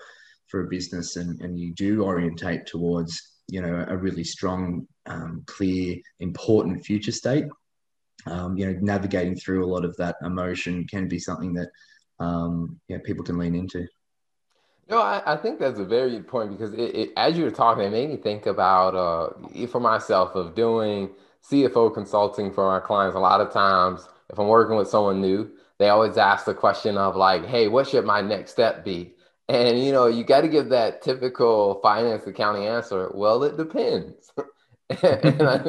for 0.52 0.60
a 0.60 0.68
business 0.68 1.16
and 1.16 1.40
and 1.40 1.58
you 1.58 1.74
do 1.74 2.04
orientate 2.04 2.64
towards 2.66 3.40
you 3.48 3.60
know 3.60 3.84
a 3.88 3.96
really 3.96 4.22
strong 4.22 4.86
um, 5.06 5.42
clear 5.46 5.96
important 6.20 6.84
future 6.84 7.10
state 7.10 7.46
um, 8.26 8.56
you 8.56 8.66
know, 8.66 8.78
navigating 8.80 9.36
through 9.36 9.64
a 9.64 9.70
lot 9.72 9.84
of 9.84 9.96
that 9.96 10.16
emotion 10.22 10.86
can 10.86 11.08
be 11.08 11.18
something 11.18 11.54
that 11.54 11.68
um, 12.20 12.78
you 12.88 12.96
know, 12.96 13.02
people 13.02 13.24
can 13.24 13.38
lean 13.38 13.54
into. 13.54 13.86
No, 14.88 15.00
I, 15.00 15.22
I 15.34 15.36
think 15.36 15.58
that's 15.58 15.78
a 15.78 15.84
very 15.84 16.10
good 16.10 16.28
point 16.28 16.50
because 16.50 16.72
it, 16.74 16.94
it, 16.94 17.10
as 17.16 17.36
you 17.36 17.44
were 17.44 17.50
talking, 17.50 17.84
it 17.84 17.90
made 17.90 18.10
me 18.10 18.16
think 18.16 18.46
about 18.46 18.94
uh, 18.94 19.66
for 19.66 19.80
myself 19.80 20.34
of 20.34 20.54
doing 20.54 21.10
CFO 21.50 21.92
consulting 21.92 22.52
for 22.52 22.64
our 22.64 22.80
clients. 22.80 23.16
A 23.16 23.20
lot 23.20 23.40
of 23.40 23.52
times, 23.52 24.06
if 24.30 24.38
I'm 24.38 24.48
working 24.48 24.76
with 24.76 24.88
someone 24.88 25.20
new, 25.20 25.50
they 25.78 25.88
always 25.88 26.16
ask 26.16 26.44
the 26.44 26.54
question 26.54 26.96
of 26.96 27.16
like, 27.16 27.46
"Hey, 27.46 27.68
what 27.68 27.88
should 27.88 28.04
my 28.04 28.20
next 28.20 28.52
step 28.52 28.84
be?" 28.84 29.14
And 29.48 29.78
you 29.84 29.92
know, 29.92 30.06
you 30.06 30.24
got 30.24 30.42
to 30.42 30.48
give 30.48 30.68
that 30.70 31.02
typical 31.02 31.80
finance 31.82 32.26
accounting 32.26 32.66
answer. 32.66 33.10
Well, 33.14 33.42
it 33.44 33.56
depends. 33.56 34.32
I, 34.90 35.60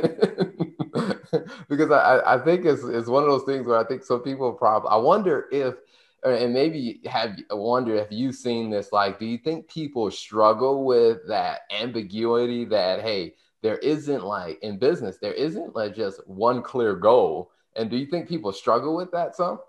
because 1.70 1.92
I, 1.92 2.22
I 2.25 2.38
think 2.44 2.65
it's, 2.65 2.84
it's 2.84 3.08
one 3.08 3.24
of 3.24 3.30
those 3.30 3.44
things 3.44 3.65
where 3.65 3.77
I 3.77 3.84
think 3.84 4.03
some 4.03 4.22
people 4.22 4.53
probably, 4.53 4.89
I 4.89 4.98
wonder 4.98 5.48
if, 5.51 5.75
and 6.24 6.53
maybe 6.53 7.01
have 7.06 7.38
wonder 7.51 7.96
if 7.96 8.08
you've 8.12 8.36
seen 8.36 8.70
this. 8.70 8.92
Like, 8.94 9.20
do 9.20 9.25
you 9.25 9.38
think 9.38 9.68
people 9.68 10.10
struggle 10.12 10.86
with 10.86 11.20
that 11.27 11.62
ambiguity 11.72 12.63
that 12.65 13.01
hey, 13.01 13.34
there 13.62 13.77
isn't 13.77 14.24
like 14.24 14.60
in 14.62 14.77
business, 14.77 15.18
there 15.22 15.34
isn't 15.34 15.75
like 15.75 15.96
just 15.96 16.25
one 16.27 16.62
clear 16.62 16.96
goal. 16.96 17.51
And 17.75 17.89
do 17.89 17.98
you 17.98 18.06
think 18.06 18.30
people 18.30 18.53
struggle 18.53 18.96
with 18.96 19.12
that 19.12 19.36
some? 19.36 19.60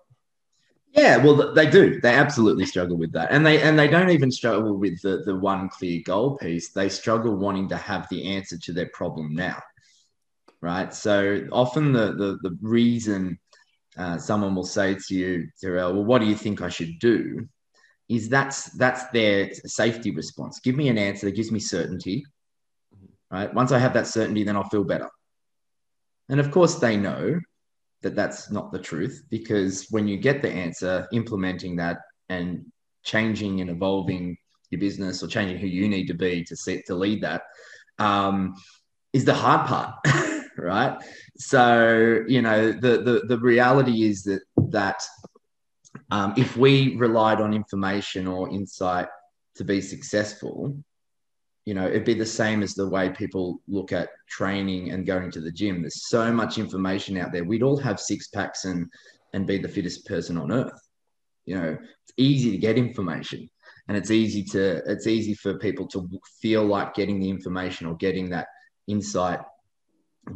Yeah, 0.95 1.17
well, 1.17 1.53
they 1.53 1.69
do. 1.69 2.01
They 2.01 2.15
absolutely 2.15 2.67
struggle 2.67 2.97
with 2.97 3.11
that, 3.13 3.33
and 3.33 3.45
they 3.45 3.61
and 3.61 3.77
they 3.77 3.89
don't 3.89 4.11
even 4.11 4.31
struggle 4.31 4.79
with 4.79 5.03
the 5.03 5.23
the 5.27 5.35
one 5.35 5.69
clear 5.69 6.01
goal 6.05 6.37
piece. 6.39 6.71
They 6.71 6.89
struggle 6.89 7.35
wanting 7.35 7.69
to 7.71 7.77
have 7.77 8.09
the 8.11 8.37
answer 8.37 8.57
to 8.59 8.73
their 8.73 8.89
problem 8.95 9.35
now, 9.35 9.61
right? 10.61 10.95
So 10.95 11.49
often 11.51 11.93
the 11.93 12.13
the 12.13 12.39
the 12.49 12.57
reason 12.63 13.41
uh, 13.99 14.19
someone 14.19 14.55
will 14.55 14.65
say 14.65 14.95
to 15.09 15.15
you, 15.15 15.49
Terrell, 15.61 15.95
well, 15.95 16.05
what 16.05 16.21
do 16.21 16.27
you 16.27 16.37
think 16.37 16.63
I 16.63 16.69
should 16.69 17.01
do? 17.01 17.49
Is 18.09 18.29
that's 18.29 18.67
that's 18.77 19.09
their 19.09 19.53
safety 19.53 20.13
response. 20.13 20.61
Give 20.61 20.77
me 20.77 20.89
an 20.89 20.99
answer 20.99 21.27
that 21.27 21.35
gives 21.35 21.51
me 21.51 21.59
certainty, 21.59 22.25
right? 23.33 23.53
Once 23.53 23.73
I 23.73 23.81
have 23.81 23.95
that 23.95 24.07
certainty, 24.07 24.45
then 24.45 24.55
I'll 24.57 24.69
feel 24.69 24.85
better. 24.85 25.11
And 26.29 26.39
of 26.39 26.53
course, 26.53 26.77
they 26.77 26.97
know 26.97 27.41
that 28.05 28.15
that's 28.15 28.51
not 28.51 28.71
the 28.71 28.79
truth 28.79 29.25
because 29.31 29.89
when 29.91 30.07
you 30.07 30.17
get 30.17 30.41
the 30.41 30.51
answer, 30.51 31.09
implementing 31.13 31.77
that 31.77 31.99
and 32.29 32.65
changing 33.03 33.61
and 33.61 33.71
evolving 33.71 34.37
your 34.71 34.81
business 34.81 35.23
or 35.23 35.27
changing 35.27 35.59
who 35.59 35.67
you 35.67 35.89
need 35.89 36.07
to 36.07 36.15
be 36.15 36.45
to 36.45 36.57
set 36.57 36.87
to 36.87 36.95
lead 36.95 37.23
that 37.23 37.43
um, 37.99 38.55
is 39.13 39.25
the 39.25 39.35
hard 39.35 39.67
part, 39.67 39.95
right? 40.59 40.97
So 41.37 42.23
you 42.27 42.43
know 42.43 42.73
the 42.73 43.03
the 43.03 43.23
the 43.27 43.39
reality 43.39 44.05
is 44.05 44.23
that 44.25 44.43
that 44.71 45.03
um, 46.11 46.35
if 46.37 46.57
we 46.57 46.97
relied 46.97 47.41
on 47.41 47.55
information 47.55 48.27
or 48.27 48.51
insight 48.51 49.09
to 49.57 49.65
be 49.65 49.81
successful, 49.81 50.77
you 51.65 51.75
know, 51.75 51.87
it'd 51.87 52.05
be 52.05 52.15
the 52.15 52.27
same 52.27 52.63
as 52.63 52.75
the 52.75 52.89
way 52.89 53.09
people 53.09 53.61
look 53.69 53.93
at 53.93 54.11
training 54.29 54.91
and 54.91 55.07
going 55.07 55.31
to 55.31 55.41
the 55.41 55.53
gym. 55.53 55.81
There's 55.81 56.09
so 56.09 56.31
much 56.31 56.59
information 56.59 57.17
out 57.17 57.33
there. 57.33 57.45
We'd 57.45 57.63
all 57.63 57.79
have 57.79 57.99
six 57.99 58.29
packs 58.29 58.65
and 58.65 58.87
and 59.33 59.47
be 59.47 59.59
the 59.59 59.69
fittest 59.69 60.07
person 60.07 60.39
on 60.39 60.53
earth. 60.53 60.81
You 61.47 61.57
know, 61.57 61.79
it's 62.03 62.13
easy 62.17 62.51
to 62.53 62.59
get 62.59 62.79
information 62.79 63.49
and 63.89 63.97
it's 63.97 64.11
easy 64.11 64.43
to 64.45 64.83
it's 64.87 65.07
easy 65.07 65.35
for 65.35 65.59
people 65.59 65.87
to 65.89 66.09
feel 66.41 66.65
like 66.65 66.95
getting 66.95 67.21
the 67.21 67.29
information 67.29 67.87
or 67.87 67.97
getting 67.97 68.31
that 68.31 68.49
insight 68.87 69.41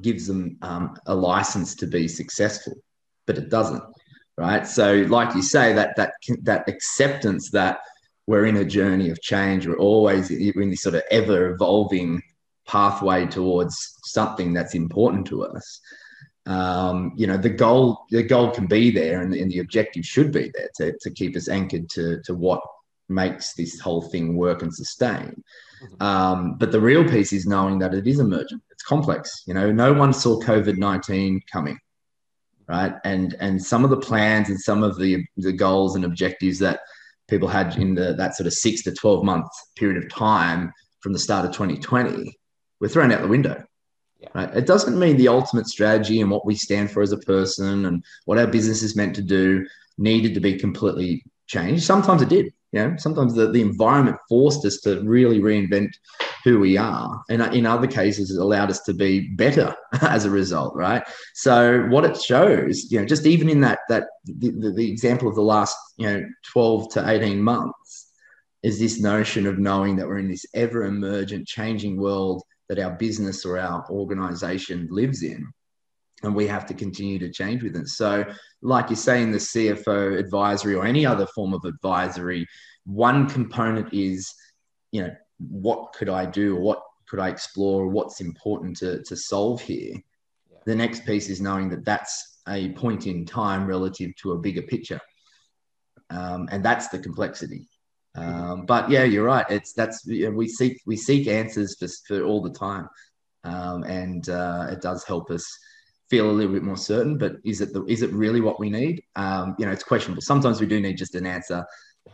gives 0.02 0.26
them 0.26 0.58
um, 0.62 0.96
a 1.06 1.14
license 1.14 1.74
to 1.76 1.86
be 1.86 2.06
successful, 2.06 2.74
but 3.26 3.38
it 3.38 3.48
doesn't, 3.48 3.82
right? 4.36 4.66
So, 4.66 5.06
like 5.08 5.34
you 5.34 5.42
say, 5.42 5.72
that 5.72 5.96
that 5.96 6.12
that 6.42 6.68
acceptance 6.68 7.50
that 7.50 7.80
we're 8.28 8.44
in 8.44 8.58
a 8.58 8.64
journey 8.64 9.08
of 9.08 9.22
change. 9.22 9.66
We're 9.66 9.78
always 9.78 10.30
in 10.30 10.68
this 10.68 10.82
sort 10.82 10.96
of 10.96 11.02
ever 11.10 11.54
evolving 11.54 12.22
pathway 12.66 13.24
towards 13.24 13.74
something 14.04 14.52
that's 14.52 14.74
important 14.74 15.26
to 15.28 15.46
us. 15.46 15.80
Um, 16.44 17.12
you 17.16 17.26
know, 17.26 17.38
the 17.38 17.48
goal 17.48 18.04
the 18.10 18.22
goal 18.22 18.50
can 18.50 18.66
be 18.66 18.90
there, 18.90 19.22
and, 19.22 19.32
and 19.32 19.50
the 19.50 19.60
objective 19.60 20.04
should 20.04 20.30
be 20.30 20.52
there 20.54 20.68
to, 20.76 20.98
to 21.00 21.10
keep 21.10 21.36
us 21.36 21.48
anchored 21.48 21.88
to 21.94 22.20
to 22.24 22.34
what 22.34 22.60
makes 23.08 23.54
this 23.54 23.80
whole 23.80 24.02
thing 24.02 24.36
work 24.36 24.60
and 24.60 24.74
sustain. 24.74 25.42
Mm-hmm. 25.82 26.02
Um, 26.02 26.58
but 26.58 26.70
the 26.70 26.82
real 26.82 27.08
piece 27.08 27.32
is 27.32 27.46
knowing 27.46 27.78
that 27.78 27.94
it 27.94 28.06
is 28.06 28.20
emergent. 28.20 28.62
It's 28.70 28.82
complex. 28.82 29.44
You 29.46 29.54
know, 29.54 29.72
no 29.72 29.94
one 29.94 30.12
saw 30.12 30.38
COVID 30.38 30.76
nineteen 30.76 31.40
coming, 31.50 31.78
right? 32.66 32.94
And 33.04 33.34
and 33.40 33.62
some 33.72 33.84
of 33.84 33.90
the 33.90 34.04
plans 34.08 34.50
and 34.50 34.60
some 34.60 34.82
of 34.82 34.98
the 34.98 35.24
the 35.38 35.54
goals 35.54 35.96
and 35.96 36.04
objectives 36.04 36.58
that 36.58 36.80
people 37.28 37.48
had 37.48 37.76
in 37.76 37.94
the, 37.94 38.14
that 38.14 38.34
sort 38.36 38.46
of 38.46 38.52
six 38.52 38.82
to 38.82 38.92
12 38.92 39.24
month 39.24 39.46
period 39.76 40.02
of 40.02 40.10
time 40.10 40.72
from 41.00 41.12
the 41.12 41.18
start 41.18 41.44
of 41.44 41.52
2020 41.52 42.36
were 42.80 42.88
thrown 42.88 43.12
out 43.12 43.22
the 43.22 43.28
window. 43.28 43.62
Yeah. 44.18 44.28
Right? 44.34 44.56
It 44.56 44.66
doesn't 44.66 44.98
mean 44.98 45.16
the 45.16 45.28
ultimate 45.28 45.68
strategy 45.68 46.20
and 46.20 46.30
what 46.30 46.46
we 46.46 46.54
stand 46.54 46.90
for 46.90 47.02
as 47.02 47.12
a 47.12 47.18
person 47.18 47.86
and 47.86 48.04
what 48.24 48.38
our 48.38 48.46
business 48.46 48.82
is 48.82 48.96
meant 48.96 49.14
to 49.16 49.22
do 49.22 49.66
needed 49.96 50.34
to 50.34 50.40
be 50.40 50.58
completely 50.58 51.22
changed. 51.46 51.84
Sometimes 51.84 52.22
it 52.22 52.28
did. 52.28 52.52
You 52.72 52.80
know, 52.80 52.96
sometimes 52.98 53.34
the, 53.34 53.50
the 53.50 53.62
environment 53.62 54.18
forced 54.28 54.64
us 54.64 54.78
to 54.80 55.00
really 55.02 55.40
reinvent 55.40 55.90
who 56.44 56.58
we 56.58 56.76
are. 56.76 57.22
And 57.30 57.42
uh, 57.42 57.50
in 57.50 57.64
other 57.64 57.86
cases, 57.86 58.30
it 58.30 58.40
allowed 58.40 58.70
us 58.70 58.80
to 58.82 58.94
be 58.94 59.28
better 59.28 59.74
as 60.02 60.24
a 60.24 60.30
result, 60.30 60.74
right? 60.74 61.02
So 61.34 61.86
what 61.88 62.04
it 62.04 62.20
shows, 62.20 62.90
you 62.90 63.00
know, 63.00 63.06
just 63.06 63.26
even 63.26 63.48
in 63.48 63.60
that 63.62 63.80
that 63.88 64.08
the, 64.24 64.50
the, 64.50 64.72
the 64.72 64.90
example 64.90 65.28
of 65.28 65.34
the 65.34 65.42
last, 65.42 65.76
you 65.96 66.06
know, 66.06 66.24
12 66.52 66.92
to 66.94 67.08
18 67.08 67.42
months 67.42 68.12
is 68.62 68.78
this 68.78 69.00
notion 69.00 69.46
of 69.46 69.58
knowing 69.58 69.96
that 69.96 70.06
we're 70.06 70.18
in 70.18 70.28
this 70.28 70.44
ever 70.54 70.84
emergent 70.84 71.46
changing 71.46 71.96
world 71.96 72.42
that 72.68 72.78
our 72.78 72.90
business 72.90 73.46
or 73.46 73.58
our 73.58 73.88
organization 73.90 74.88
lives 74.90 75.22
in 75.22 75.46
and 76.22 76.34
we 76.34 76.46
have 76.46 76.66
to 76.66 76.74
continue 76.74 77.18
to 77.18 77.30
change 77.30 77.62
with 77.62 77.76
it. 77.76 77.88
So, 77.88 78.24
like 78.62 78.90
you 78.90 78.96
say 78.96 79.22
in 79.22 79.30
the 79.30 79.38
CFO 79.38 80.18
advisory 80.18 80.74
or 80.74 80.84
any 80.84 81.06
other 81.06 81.26
form 81.34 81.54
of 81.54 81.64
advisory, 81.64 82.46
one 82.84 83.28
component 83.28 83.92
is, 83.92 84.32
you 84.92 85.02
know, 85.02 85.14
what 85.38 85.92
could 85.92 86.08
I 86.08 86.26
do 86.26 86.56
or 86.56 86.60
what 86.60 86.82
could 87.08 87.18
I 87.18 87.28
explore 87.28 87.84
or 87.84 87.88
what's 87.88 88.20
important 88.20 88.76
to, 88.78 89.02
to 89.04 89.16
solve 89.16 89.60
here. 89.60 89.94
Yeah. 90.50 90.58
The 90.66 90.74
next 90.74 91.06
piece 91.06 91.28
is 91.28 91.40
knowing 91.40 91.70
that 91.70 91.84
that's 91.84 92.40
a 92.48 92.70
point 92.72 93.06
in 93.06 93.24
time 93.24 93.66
relative 93.66 94.14
to 94.16 94.32
a 94.32 94.38
bigger 94.38 94.62
picture. 94.62 95.00
Um, 96.10 96.48
and 96.50 96.64
that's 96.64 96.88
the 96.88 96.98
complexity. 96.98 97.68
Um, 98.14 98.66
but 98.66 98.90
yeah, 98.90 99.04
you're 99.04 99.24
right. 99.24 99.46
It's 99.48 99.72
that's 99.72 100.04
you 100.06 100.30
know, 100.30 100.36
we 100.36 100.48
seek 100.48 100.80
we 100.86 100.96
seek 100.96 101.28
answers 101.28 101.76
for, 101.78 101.88
for 102.06 102.24
all 102.24 102.42
the 102.42 102.50
time, 102.50 102.88
um, 103.44 103.84
and 103.84 104.28
uh, 104.28 104.68
it 104.70 104.80
does 104.80 105.04
help 105.04 105.30
us 105.30 105.46
feel 106.10 106.30
a 106.30 106.32
little 106.32 106.52
bit 106.52 106.62
more 106.62 106.76
certain. 106.76 107.18
But 107.18 107.36
is 107.44 107.60
it 107.60 107.72
the, 107.72 107.84
is 107.84 108.02
it 108.02 108.12
really 108.12 108.40
what 108.40 108.60
we 108.60 108.70
need? 108.70 109.02
Um, 109.16 109.54
you 109.58 109.66
know, 109.66 109.72
it's 109.72 109.84
questionable. 109.84 110.22
Sometimes 110.22 110.60
we 110.60 110.66
do 110.66 110.80
need 110.80 110.96
just 110.96 111.14
an 111.14 111.26
answer, 111.26 111.64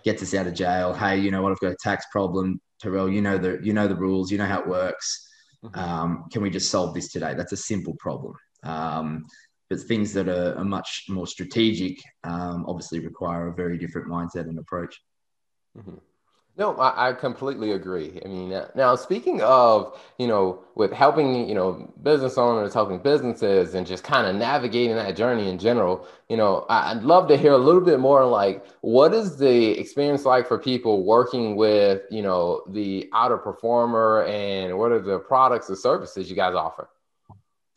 gets 0.04 0.22
us 0.22 0.34
out 0.34 0.46
of 0.46 0.54
jail. 0.54 0.92
Hey, 0.92 1.18
you 1.18 1.30
know 1.30 1.42
what? 1.42 1.52
I've 1.52 1.60
got 1.60 1.72
a 1.72 1.76
tax 1.82 2.06
problem. 2.10 2.60
Terrell, 2.80 3.08
you 3.08 3.22
know 3.22 3.38
the 3.38 3.60
you 3.62 3.72
know 3.72 3.88
the 3.88 3.96
rules. 3.96 4.30
You 4.30 4.38
know 4.38 4.46
how 4.46 4.60
it 4.60 4.68
works. 4.68 5.28
Mm-hmm. 5.64 5.78
Um, 5.78 6.24
can 6.30 6.42
we 6.42 6.50
just 6.50 6.70
solve 6.70 6.94
this 6.94 7.10
today? 7.10 7.34
That's 7.34 7.52
a 7.52 7.56
simple 7.56 7.94
problem. 7.98 8.34
Um, 8.62 9.24
but 9.70 9.80
things 9.80 10.12
that 10.12 10.28
are, 10.28 10.56
are 10.56 10.64
much 10.64 11.04
more 11.08 11.26
strategic 11.26 11.98
um, 12.22 12.64
obviously 12.68 13.00
require 13.00 13.48
a 13.48 13.54
very 13.54 13.78
different 13.78 14.08
mindset 14.08 14.48
and 14.48 14.58
approach. 14.58 15.00
Mm-hmm. 15.76 15.96
No, 16.56 16.76
I, 16.76 17.08
I, 17.08 17.12
completely 17.14 17.72
agree. 17.72 18.20
I 18.24 18.28
mean, 18.28 18.56
now 18.76 18.94
speaking 18.94 19.42
of, 19.42 20.00
you 20.18 20.28
know, 20.28 20.60
with 20.76 20.92
helping, 20.92 21.48
you 21.48 21.54
know, 21.54 21.92
business 22.04 22.38
owners, 22.38 22.72
helping 22.72 23.00
businesses, 23.00 23.74
and 23.74 23.84
just 23.84 24.04
kind 24.04 24.24
of 24.28 24.36
navigating 24.36 24.94
that 24.94 25.16
journey 25.16 25.48
in 25.48 25.58
general, 25.58 26.06
you 26.28 26.36
know, 26.36 26.64
I'd 26.68 27.02
love 27.02 27.26
to 27.28 27.36
hear 27.36 27.52
a 27.52 27.58
little 27.58 27.80
bit 27.80 27.98
more 27.98 28.24
like 28.24 28.64
what 28.82 29.12
is 29.12 29.36
the 29.36 29.76
experience 29.76 30.24
like 30.24 30.46
for 30.46 30.56
people 30.56 31.02
working 31.04 31.56
with, 31.56 32.02
you 32.08 32.22
know, 32.22 32.62
the 32.68 33.10
outperformer 33.12 34.28
and 34.28 34.78
what 34.78 34.92
are 34.92 35.00
the 35.00 35.18
products 35.18 35.68
or 35.70 35.74
services 35.74 36.30
you 36.30 36.36
guys 36.36 36.54
offer? 36.54 36.88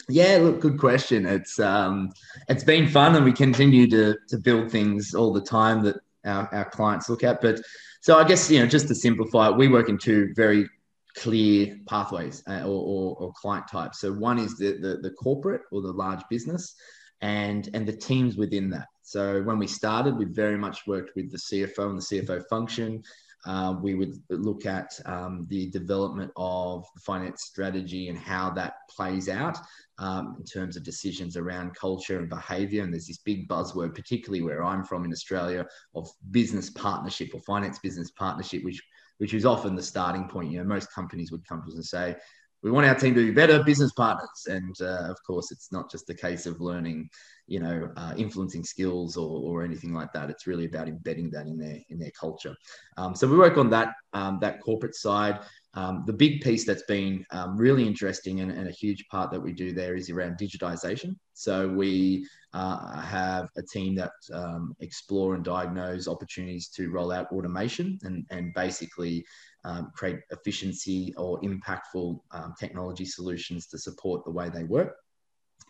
Yeah, 0.08 0.38
look, 0.40 0.60
good 0.60 0.80
question. 0.80 1.26
It's 1.26 1.60
um, 1.60 2.14
it's 2.48 2.64
been 2.64 2.88
fun, 2.88 3.16
and 3.16 3.26
we 3.26 3.34
continue 3.34 3.90
to 3.90 4.16
to 4.30 4.38
build 4.38 4.72
things 4.72 5.14
all 5.14 5.34
the 5.34 5.42
time 5.42 5.84
that 5.84 5.98
our, 6.24 6.48
our 6.54 6.66
clients 6.70 7.10
look 7.10 7.24
at, 7.24 7.42
but 7.42 7.60
so 8.08 8.18
I 8.18 8.24
guess 8.24 8.50
you 8.50 8.60
know 8.60 8.66
just 8.66 8.88
to 8.88 8.96
simplify, 8.96 9.50
we 9.50 9.68
work 9.68 9.90
in 9.90 9.98
two 9.98 10.32
very 10.34 10.70
clear 11.18 11.78
pathways 11.90 12.42
uh, 12.48 12.62
or, 12.62 12.80
or, 12.94 13.18
or, 13.20 13.34
client 13.34 13.68
types. 13.68 14.00
So 14.00 14.14
one 14.14 14.40
is 14.40 14.56
the, 14.56 14.78
the, 14.80 15.00
the 15.02 15.10
corporate 15.10 15.64
or 15.74 15.82
the 15.82 15.92
large 15.92 16.22
business, 16.30 16.74
and 17.20 17.70
and 17.74 17.86
the 17.86 17.92
teams 17.92 18.38
within 18.38 18.70
that. 18.70 18.88
So 19.02 19.42
when 19.42 19.60
we 19.60 19.68
started, 19.68 20.18
we 20.18 20.24
very 20.24 20.58
much 20.58 20.88
worked 20.88 21.18
with 21.18 21.30
the 21.34 21.38
CFO 21.38 21.90
and 21.90 21.98
the 21.98 22.22
CFO 22.22 22.48
function. 22.50 23.04
Uh, 23.48 23.76
we 23.82 23.96
would 23.96 24.16
look 24.30 24.66
at 24.66 25.00
um, 25.06 25.48
the 25.50 25.70
development 25.70 26.30
of 26.36 26.86
the 26.94 27.02
finance 27.02 27.44
strategy 27.44 28.10
and 28.10 28.18
how 28.18 28.50
that 28.50 28.74
plays 28.90 29.30
out 29.30 29.58
um, 30.00 30.36
in 30.38 30.44
terms 30.44 30.76
of 30.76 30.84
decisions 30.84 31.38
around 31.38 31.74
culture 31.74 32.20
and 32.20 32.30
behavior. 32.30 32.84
And 32.84 32.94
there's 32.94 33.08
this 33.08 33.20
big 33.20 33.48
buzzword, 33.48 33.96
particularly 33.96 34.42
where 34.42 34.64
I'm 34.64 34.84
from 34.84 35.06
in 35.06 35.14
Australia, 35.14 35.66
of 35.96 36.10
business 36.32 36.70
partnership 36.70 37.30
or 37.34 37.40
finance 37.42 37.80
business 37.80 38.12
partnership, 38.12 38.64
which 38.64 38.82
which 39.20 39.34
is 39.34 39.46
often 39.46 39.76
the 39.76 39.82
starting 39.82 40.28
point. 40.28 40.52
You 40.52 40.60
know, 40.60 40.66
most 40.66 40.94
companies 40.94 41.32
would 41.32 41.48
come 41.48 41.62
to 41.64 41.68
us 41.70 41.76
and 41.76 41.86
say, 41.86 42.16
we 42.64 42.72
want 42.72 42.88
our 42.88 42.96
team 42.96 43.14
to 43.16 43.26
be 43.26 43.32
better 43.32 43.64
business 43.64 43.92
partners. 43.94 44.48
And 44.48 44.76
uh, 44.82 45.10
of 45.10 45.18
course, 45.26 45.52
it's 45.52 45.72
not 45.72 45.92
just 45.92 46.10
a 46.10 46.14
case 46.14 46.46
of 46.46 46.60
learning, 46.60 47.10
you 47.46 47.60
know, 47.60 47.90
uh, 47.96 48.14
influencing 48.18 48.64
skills 48.64 49.16
or, 49.16 49.42
or 49.42 49.64
anything 49.64 49.94
like 49.94 50.12
that. 50.14 50.30
It's 50.30 50.48
really 50.48 50.66
about 50.66 50.88
embedding 50.88 51.30
that 51.32 51.46
in 51.46 51.58
their 51.58 51.80
in 51.90 52.00
their 52.00 52.12
culture. 52.20 52.56
Um, 52.98 53.16
so 53.16 53.28
we 53.28 53.38
work 53.38 53.58
on 53.58 53.70
that 53.70 53.94
um, 54.14 54.40
that 54.42 54.62
corporate 54.62 54.96
side. 54.96 55.40
Um, 55.74 56.06
the 56.08 56.14
big 56.14 56.42
piece 56.42 56.66
that's 56.66 56.84
been 56.84 57.24
um, 57.30 57.56
really 57.56 57.86
interesting 57.86 58.40
and, 58.40 58.50
and, 58.50 58.68
a 58.68 58.72
huge 58.72 59.06
part 59.10 59.30
that 59.30 59.40
we 59.40 59.54
do 59.54 59.74
there 59.74 59.96
is 59.96 60.10
around 60.10 60.40
digitization. 60.40 61.16
So 61.36 61.68
we 61.68 62.26
uh, 62.54 63.00
have 63.00 63.48
a 63.58 63.62
team 63.62 63.94
that 63.94 64.14
um, 64.34 64.74
explore 64.80 65.36
and 65.36 65.44
diagnose 65.44 66.08
opportunities 66.08 66.70
to 66.70 66.90
roll 66.90 67.12
out 67.12 67.32
automation 67.32 68.00
and, 68.02 68.26
and 68.32 68.56
basically 68.56 69.24
um, 69.68 69.92
create 69.94 70.20
efficiency 70.32 71.14
or 71.18 71.40
impactful 71.42 72.20
um, 72.32 72.54
technology 72.58 73.06
solutions 73.06 73.68
to 73.68 73.78
support 73.78 74.24
the 74.24 74.32
way 74.32 74.50
they 74.50 74.64
work. 74.64 74.96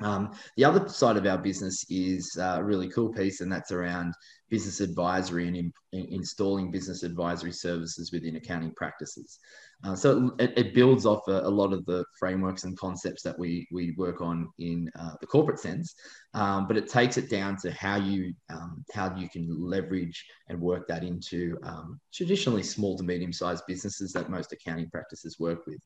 Um, 0.01 0.31
the 0.57 0.65
other 0.65 0.87
side 0.87 1.17
of 1.17 1.25
our 1.25 1.37
business 1.37 1.85
is 1.89 2.37
a 2.39 2.63
really 2.63 2.89
cool 2.89 3.11
piece, 3.11 3.41
and 3.41 3.51
that's 3.51 3.71
around 3.71 4.13
business 4.49 4.79
advisory 4.79 5.47
and 5.47 5.57
in, 5.57 5.73
in 5.91 6.05
installing 6.11 6.71
business 6.71 7.03
advisory 7.03 7.51
services 7.51 8.11
within 8.11 8.37
accounting 8.37 8.71
practices. 8.75 9.39
Uh, 9.83 9.95
so 9.95 10.33
it, 10.39 10.53
it, 10.57 10.73
builds 10.73 11.05
off 11.05 11.27
a, 11.27 11.41
a, 11.41 11.49
lot 11.49 11.71
of 11.71 11.85
the 11.85 12.03
frameworks 12.17 12.63
and 12.63 12.77
concepts 12.79 13.21
that 13.21 13.37
we 13.37 13.67
we 13.71 13.93
work 13.95 14.21
on 14.21 14.49
in 14.57 14.89
uh, 14.97 15.11
the 15.21 15.27
corporate 15.27 15.59
sense, 15.59 15.93
um, 16.33 16.67
but 16.67 16.77
it 16.77 16.87
takes 16.87 17.17
it 17.17 17.29
down 17.29 17.55
to 17.55 17.71
how 17.71 17.95
you 17.95 18.33
um, 18.49 18.83
how 18.91 19.15
you 19.15 19.29
can 19.29 19.45
leverage 19.59 20.25
and 20.49 20.59
work 20.59 20.87
that 20.87 21.03
into 21.03 21.57
um, 21.61 21.99
traditionally 22.11 22.63
small 22.63 22.97
to 22.97 23.03
medium 23.03 23.31
sized 23.31 23.65
businesses 23.67 24.11
that 24.13 24.31
most 24.31 24.51
accounting 24.51 24.89
practices 24.89 25.37
work 25.39 25.67
with. 25.67 25.79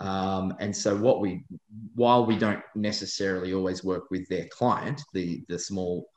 Um, 0.00 0.54
and 0.58 0.74
so 0.76 0.96
what 0.96 1.20
we, 1.20 1.44
while 1.94 2.26
we 2.26 2.36
don't 2.36 2.62
necessarily 2.74 3.54
always 3.54 3.84
work 3.84 4.10
with 4.10 4.28
their 4.28 4.46
client, 4.48 5.00
the 5.12 5.44
the 5.48 5.58
small 5.58 6.08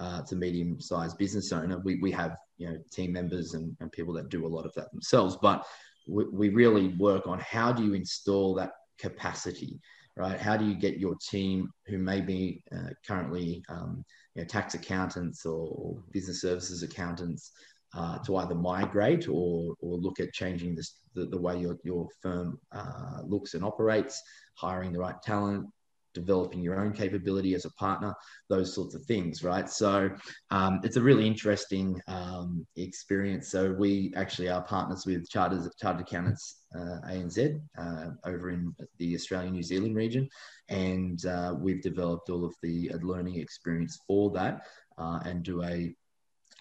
uh, 0.00 0.22
to 0.22 0.36
medium 0.36 0.80
sized 0.80 1.18
business 1.18 1.52
owner, 1.52 1.78
we, 1.78 1.96
we 2.00 2.10
have 2.12 2.36
you 2.58 2.68
know 2.68 2.76
team 2.92 3.12
members 3.12 3.54
and, 3.54 3.76
and 3.80 3.90
people 3.92 4.14
that 4.14 4.28
do 4.28 4.46
a 4.46 4.48
lot 4.48 4.66
of 4.66 4.74
that 4.74 4.90
themselves. 4.92 5.36
But 5.40 5.66
we, 6.06 6.24
we 6.26 6.48
really 6.50 6.88
work 6.88 7.26
on 7.26 7.40
how 7.40 7.72
do 7.72 7.84
you 7.84 7.94
install 7.94 8.54
that 8.54 8.72
capacity, 8.98 9.80
right? 10.16 10.38
How 10.38 10.56
do 10.56 10.64
you 10.64 10.74
get 10.74 10.98
your 10.98 11.16
team 11.16 11.70
who 11.86 11.98
may 11.98 12.20
be 12.20 12.62
uh, 12.74 12.90
currently 13.06 13.64
um, 13.68 14.04
you 14.34 14.42
know, 14.42 14.46
tax 14.46 14.74
accountants 14.74 15.44
or 15.44 15.96
business 16.12 16.40
services 16.40 16.82
accountants 16.82 17.52
uh, 17.96 18.18
to 18.18 18.36
either 18.36 18.54
migrate 18.54 19.28
or, 19.28 19.74
or 19.80 19.96
look 19.96 20.20
at 20.20 20.32
changing 20.32 20.74
this, 20.74 20.98
the, 21.14 21.26
the 21.26 21.40
way 21.40 21.58
your, 21.58 21.76
your 21.84 22.08
firm 22.22 22.58
uh, 22.72 23.20
looks 23.24 23.54
and 23.54 23.64
operates, 23.64 24.20
hiring 24.56 24.92
the 24.92 24.98
right 24.98 25.20
talent, 25.22 25.66
developing 26.14 26.60
your 26.60 26.80
own 26.80 26.92
capability 26.92 27.54
as 27.54 27.64
a 27.64 27.70
partner, 27.72 28.14
those 28.48 28.74
sorts 28.74 28.94
of 28.94 29.04
things, 29.04 29.42
right? 29.42 29.68
So 29.68 30.10
um, 30.50 30.80
it's 30.82 30.96
a 30.96 31.02
really 31.02 31.26
interesting 31.26 32.00
um, 32.06 32.66
experience. 32.76 33.50
So 33.50 33.72
we 33.72 34.12
actually 34.16 34.48
are 34.48 34.62
partners 34.62 35.04
with 35.04 35.28
Chartered, 35.28 35.68
Chartered 35.78 36.02
Accountants 36.02 36.62
uh, 36.74 37.00
ANZ 37.08 37.60
uh, 37.76 38.06
over 38.24 38.50
in 38.50 38.74
the 38.98 39.14
Australian 39.14 39.52
New 39.52 39.62
Zealand 39.62 39.96
region, 39.96 40.28
and 40.68 41.24
uh, 41.26 41.54
we've 41.58 41.82
developed 41.82 42.30
all 42.30 42.44
of 42.44 42.54
the 42.62 42.90
learning 43.02 43.40
experience 43.40 43.98
for 44.06 44.30
that 44.30 44.66
uh, 44.96 45.20
and 45.24 45.42
do 45.42 45.62
a 45.62 45.94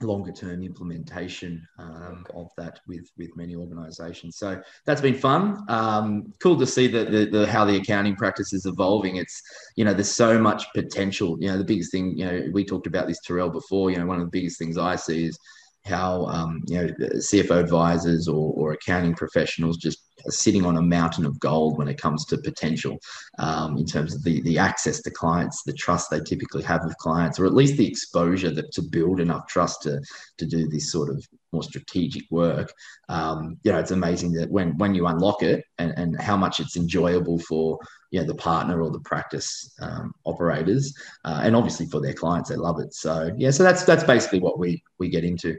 longer 0.01 0.31
term 0.31 0.63
implementation 0.63 1.65
um, 1.79 2.25
of 2.33 2.49
that 2.57 2.79
with 2.87 3.09
with 3.17 3.35
many 3.35 3.55
organizations. 3.55 4.37
So 4.37 4.61
that's 4.85 5.01
been 5.01 5.15
fun. 5.15 5.63
Um, 5.69 6.33
cool 6.39 6.57
to 6.59 6.65
see 6.65 6.87
that 6.87 7.11
the, 7.11 7.25
the, 7.25 7.47
how 7.47 7.65
the 7.65 7.77
accounting 7.77 8.15
practice 8.15 8.53
is 8.53 8.65
evolving. 8.65 9.17
It's 9.17 9.41
you 9.75 9.85
know 9.85 9.93
there's 9.93 10.11
so 10.11 10.39
much 10.39 10.65
potential. 10.73 11.37
You 11.39 11.49
know 11.49 11.57
the 11.57 11.63
biggest 11.63 11.91
thing 11.91 12.17
you 12.17 12.25
know 12.25 12.47
we 12.51 12.65
talked 12.65 12.87
about 12.87 13.07
this 13.07 13.21
terrell 13.21 13.49
before. 13.49 13.91
You 13.91 13.97
know 13.97 14.05
one 14.05 14.19
of 14.19 14.25
the 14.25 14.31
biggest 14.31 14.57
things 14.57 14.77
i 14.77 14.95
see 14.95 15.25
is 15.25 15.37
how 15.85 16.25
um, 16.25 16.61
you 16.67 16.77
know 16.77 16.87
CFO 17.15 17.59
advisors 17.59 18.27
or, 18.27 18.53
or 18.53 18.73
accounting 18.73 19.13
professionals 19.13 19.77
just 19.77 19.99
sitting 20.29 20.65
on 20.65 20.77
a 20.77 20.81
mountain 20.81 21.25
of 21.25 21.39
gold 21.39 21.77
when 21.77 21.87
it 21.87 21.97
comes 21.97 22.25
to 22.25 22.37
potential 22.37 22.97
um, 23.39 23.77
in 23.77 23.85
terms 23.85 24.15
of 24.15 24.23
the, 24.23 24.41
the 24.41 24.57
access 24.57 25.01
to 25.01 25.11
clients, 25.11 25.63
the 25.63 25.73
trust 25.73 26.09
they 26.09 26.19
typically 26.19 26.63
have 26.63 26.83
with 26.83 26.97
clients, 26.97 27.39
or 27.39 27.45
at 27.45 27.53
least 27.53 27.77
the 27.77 27.87
exposure 27.87 28.51
that 28.51 28.71
to 28.71 28.81
build 28.81 29.19
enough 29.19 29.47
trust 29.47 29.81
to 29.83 30.01
to 30.37 30.45
do 30.45 30.67
this 30.67 30.91
sort 30.91 31.09
of 31.09 31.25
more 31.51 31.63
strategic 31.63 32.23
work. 32.31 32.73
Um, 33.09 33.57
you 33.63 33.71
know, 33.71 33.79
it's 33.79 33.91
amazing 33.91 34.33
that 34.33 34.49
when 34.49 34.77
when 34.77 34.95
you 34.95 35.07
unlock 35.07 35.43
it 35.43 35.63
and, 35.77 35.93
and 35.97 36.19
how 36.19 36.35
much 36.35 36.59
it's 36.59 36.75
enjoyable 36.75 37.39
for 37.39 37.79
you 38.11 38.19
know 38.19 38.25
the 38.25 38.35
partner 38.35 38.81
or 38.81 38.91
the 38.91 38.99
practice 39.01 39.73
um, 39.81 40.13
operators, 40.25 40.93
uh, 41.25 41.41
and 41.43 41.55
obviously 41.55 41.85
for 41.85 42.01
their 42.01 42.13
clients, 42.13 42.49
they 42.49 42.55
love 42.55 42.79
it. 42.79 42.93
So 42.93 43.31
yeah, 43.37 43.51
so 43.51 43.63
that's 43.63 43.83
that's 43.83 44.03
basically 44.03 44.39
what 44.39 44.59
we 44.59 44.83
we 44.99 45.09
get 45.09 45.23
into. 45.23 45.57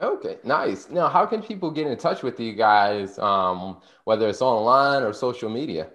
Okay, 0.00 0.38
nice. 0.44 0.90
Now, 0.90 1.08
how 1.08 1.24
can 1.24 1.42
people 1.42 1.70
get 1.70 1.86
in 1.86 1.96
touch 1.96 2.22
with 2.22 2.38
you 2.40 2.54
guys, 2.54 3.18
um, 3.18 3.80
whether 4.04 4.28
it's 4.28 4.42
online 4.42 5.02
or 5.02 5.12
social 5.12 5.48
media? 5.48 5.88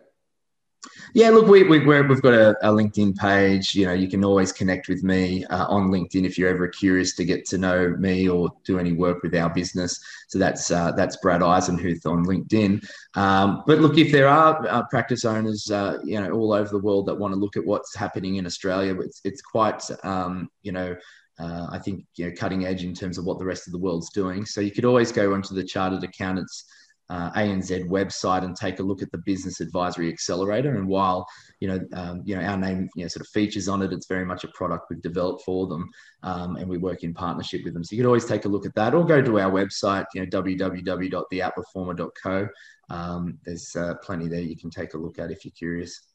Yeah, 1.13 1.31
look, 1.31 1.47
we, 1.47 1.63
we, 1.63 1.79
have 1.95 2.21
got 2.21 2.33
a, 2.33 2.51
a, 2.61 2.71
LinkedIn 2.71 3.17
page. 3.17 3.75
You 3.75 3.85
know, 3.87 3.93
you 3.93 4.07
can 4.07 4.23
always 4.23 4.53
connect 4.53 4.87
with 4.87 5.03
me 5.03 5.43
uh, 5.45 5.65
on 5.67 5.89
LinkedIn 5.89 6.25
if 6.25 6.37
you're 6.37 6.49
ever 6.49 6.67
curious 6.69 7.15
to 7.15 7.25
get 7.25 7.45
to 7.47 7.57
know 7.57 7.95
me 7.97 8.29
or 8.29 8.49
do 8.63 8.79
any 8.79 8.93
work 8.93 9.21
with 9.21 9.35
our 9.35 9.49
business. 9.49 9.99
So 10.29 10.39
that's 10.39 10.71
uh, 10.71 10.93
that's 10.93 11.17
Brad 11.17 11.41
Eisenhuth 11.41 12.05
on 12.05 12.25
LinkedIn. 12.25 12.87
Um, 13.15 13.63
but 13.67 13.79
look, 13.79 13.97
if 13.97 14.11
there 14.11 14.29
are 14.29 14.65
uh, 14.69 14.83
practice 14.89 15.25
owners, 15.25 15.69
uh, 15.69 15.97
you 16.05 16.21
know, 16.21 16.31
all 16.31 16.53
over 16.53 16.69
the 16.69 16.79
world 16.79 17.07
that 17.07 17.15
want 17.15 17.33
to 17.33 17.39
look 17.39 17.57
at 17.57 17.65
what's 17.65 17.93
happening 17.93 18.35
in 18.35 18.45
Australia, 18.45 18.97
it's 19.01 19.19
it's 19.25 19.41
quite, 19.41 19.83
um, 20.03 20.49
you 20.61 20.71
know, 20.71 20.95
uh, 21.39 21.67
I 21.71 21.79
think 21.79 22.05
you 22.15 22.25
know 22.25 22.35
cutting 22.37 22.65
edge 22.65 22.83
in 22.83 22.93
terms 22.93 23.17
of 23.17 23.25
what 23.25 23.39
the 23.39 23.45
rest 23.45 23.67
of 23.67 23.73
the 23.73 23.79
world's 23.79 24.09
doing. 24.09 24.45
So 24.45 24.61
you 24.61 24.71
could 24.71 24.85
always 24.85 25.11
go 25.11 25.33
onto 25.33 25.55
the 25.55 25.63
Chartered 25.63 26.03
Accountants 26.03 26.65
uh, 27.09 27.31
ANZ 27.31 27.89
website 27.89 28.43
and 28.43 28.55
take 28.55 28.79
a 28.79 28.83
look 28.83 29.01
at 29.01 29.11
the 29.11 29.17
Business 29.25 29.61
Advisory 29.61 30.09
Accelerator. 30.09 30.75
And 30.75 30.87
while 30.87 31.25
you 31.59 31.67
know 31.67 31.79
um, 31.93 32.21
you 32.25 32.35
know 32.35 32.43
our 32.43 32.57
name 32.57 32.89
you 32.95 33.03
know 33.03 33.07
sort 33.07 33.25
of 33.25 33.29
features 33.29 33.67
on 33.67 33.81
it, 33.81 33.91
it's 33.91 34.07
very 34.07 34.25
much 34.25 34.43
a 34.43 34.49
product 34.49 34.85
we've 34.89 35.01
developed 35.01 35.43
for 35.43 35.67
them, 35.67 35.89
um, 36.23 36.57
and 36.57 36.69
we 36.69 36.77
work 36.77 37.03
in 37.03 37.13
partnership 37.13 37.61
with 37.63 37.73
them. 37.73 37.83
So 37.83 37.95
you 37.95 38.01
could 38.01 38.07
always 38.07 38.25
take 38.25 38.45
a 38.45 38.49
look 38.49 38.65
at 38.65 38.75
that, 38.75 38.93
or 38.93 39.05
go 39.05 39.21
to 39.21 39.39
our 39.39 39.51
website, 39.51 40.05
you 40.13 40.21
know 40.21 40.27
www.theoutperformer.co. 40.27 42.47
Um, 42.91 43.37
there's 43.45 43.75
uh, 43.75 43.95
plenty 44.03 44.27
there 44.27 44.41
you 44.41 44.57
can 44.57 44.69
take 44.69 44.93
a 44.93 44.97
look 44.97 45.19
at 45.19 45.31
if 45.31 45.45
you're 45.45 45.53
curious. 45.57 46.08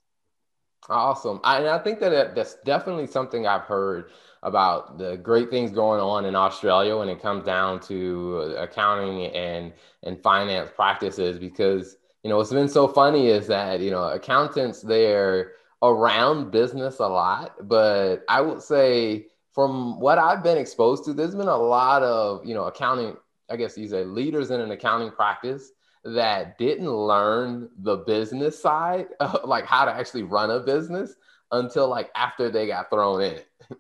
Awesome. 0.91 1.41
I, 1.45 1.59
and 1.59 1.69
I 1.69 1.79
think 1.79 1.99
that 2.01 2.35
that's 2.35 2.57
definitely 2.65 3.07
something 3.07 3.47
I've 3.47 3.63
heard 3.63 4.11
about 4.43 4.99
the 4.99 5.17
great 5.17 5.49
things 5.49 5.71
going 5.71 6.01
on 6.01 6.27
in 6.27 6.35
Australia 6.37 6.99
when 6.99 7.09
it 7.09 7.23
comes 7.23 7.45
down 7.45 7.81
to 7.81 8.41
uh, 8.59 8.63
accounting 8.63 9.27
and 9.35 9.73
and 10.03 10.21
finance 10.23 10.71
practices 10.77 11.39
because 11.39 11.97
you 12.23 12.29
know 12.29 12.37
what's 12.37 12.53
been 12.53 12.69
so 12.69 12.87
funny 12.87 13.29
is 13.29 13.47
that 13.47 13.81
you 13.81 13.91
know 13.91 14.11
accountants 14.11 14.83
they're 14.83 15.53
around 15.83 16.51
business 16.51 16.99
a 16.99 17.07
lot 17.07 17.55
but 17.67 18.23
I 18.29 18.43
would 18.43 18.61
say 18.63 19.29
from 19.53 19.99
what 19.99 20.19
I've 20.19 20.43
been 20.43 20.59
exposed 20.59 21.05
to 21.07 21.15
there's 21.15 21.35
been 21.35 21.49
a 21.49 21.57
lot 21.57 22.03
of 22.03 22.45
you 22.45 22.53
know 22.55 22.65
accounting 22.65 23.17
I 23.49 23.57
guess 23.57 23.79
you 23.79 23.89
say 23.89 24.05
leaders 24.05 24.51
in 24.51 24.61
an 24.61 24.71
accounting 24.73 25.11
practice 25.11 25.73
that 26.05 26.59
didn't 26.59 26.91
learn 26.91 27.71
the 27.79 27.99
business 27.99 28.61
side 28.61 29.07
like 29.45 29.65
how 29.65 29.85
to 29.85 29.93
actually 29.93 30.23
run 30.23 30.51
a 30.51 30.61
business 30.61 31.15
until 31.53 31.89
like 31.89 32.11
after 32.15 32.51
they 32.51 32.67
got 32.67 32.91
thrown 32.91 33.23
in 33.23 33.41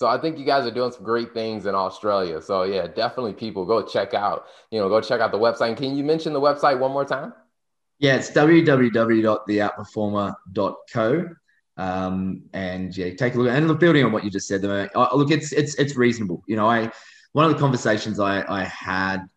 So 0.00 0.06
I 0.06 0.18
think 0.18 0.38
you 0.38 0.46
guys 0.46 0.66
are 0.66 0.70
doing 0.70 0.92
some 0.92 1.04
great 1.04 1.34
things 1.34 1.66
in 1.66 1.74
Australia. 1.74 2.40
So 2.40 2.62
yeah, 2.62 2.86
definitely 2.86 3.34
people 3.34 3.66
go 3.66 3.82
check 3.82 4.14
out, 4.14 4.46
you 4.70 4.80
know, 4.80 4.88
go 4.88 5.02
check 5.02 5.20
out 5.20 5.30
the 5.30 5.36
website. 5.36 5.68
And 5.68 5.76
can 5.76 5.94
you 5.94 6.02
mention 6.02 6.32
the 6.32 6.40
website 6.40 6.78
one 6.78 6.90
more 6.90 7.04
time? 7.04 7.34
Yeah, 7.98 8.16
it's 8.16 8.30
www.theoutperformer.co. 8.30 11.28
Um, 11.76 12.42
and 12.54 12.96
yeah, 12.96 13.14
take 13.14 13.34
a 13.34 13.38
look. 13.38 13.52
And 13.52 13.68
look, 13.68 13.78
building 13.78 14.02
on 14.02 14.12
what 14.12 14.24
you 14.24 14.30
just 14.30 14.48
said, 14.48 14.62
though, 14.62 14.88
look, 15.14 15.30
it's 15.30 15.52
it's 15.52 15.74
it's 15.74 15.96
reasonable. 15.96 16.42
You 16.46 16.56
know, 16.56 16.66
I 16.66 16.90
one 17.32 17.44
of 17.44 17.52
the 17.52 17.58
conversations 17.58 18.18
I 18.18 18.42
I 18.50 18.64
had 18.64 19.28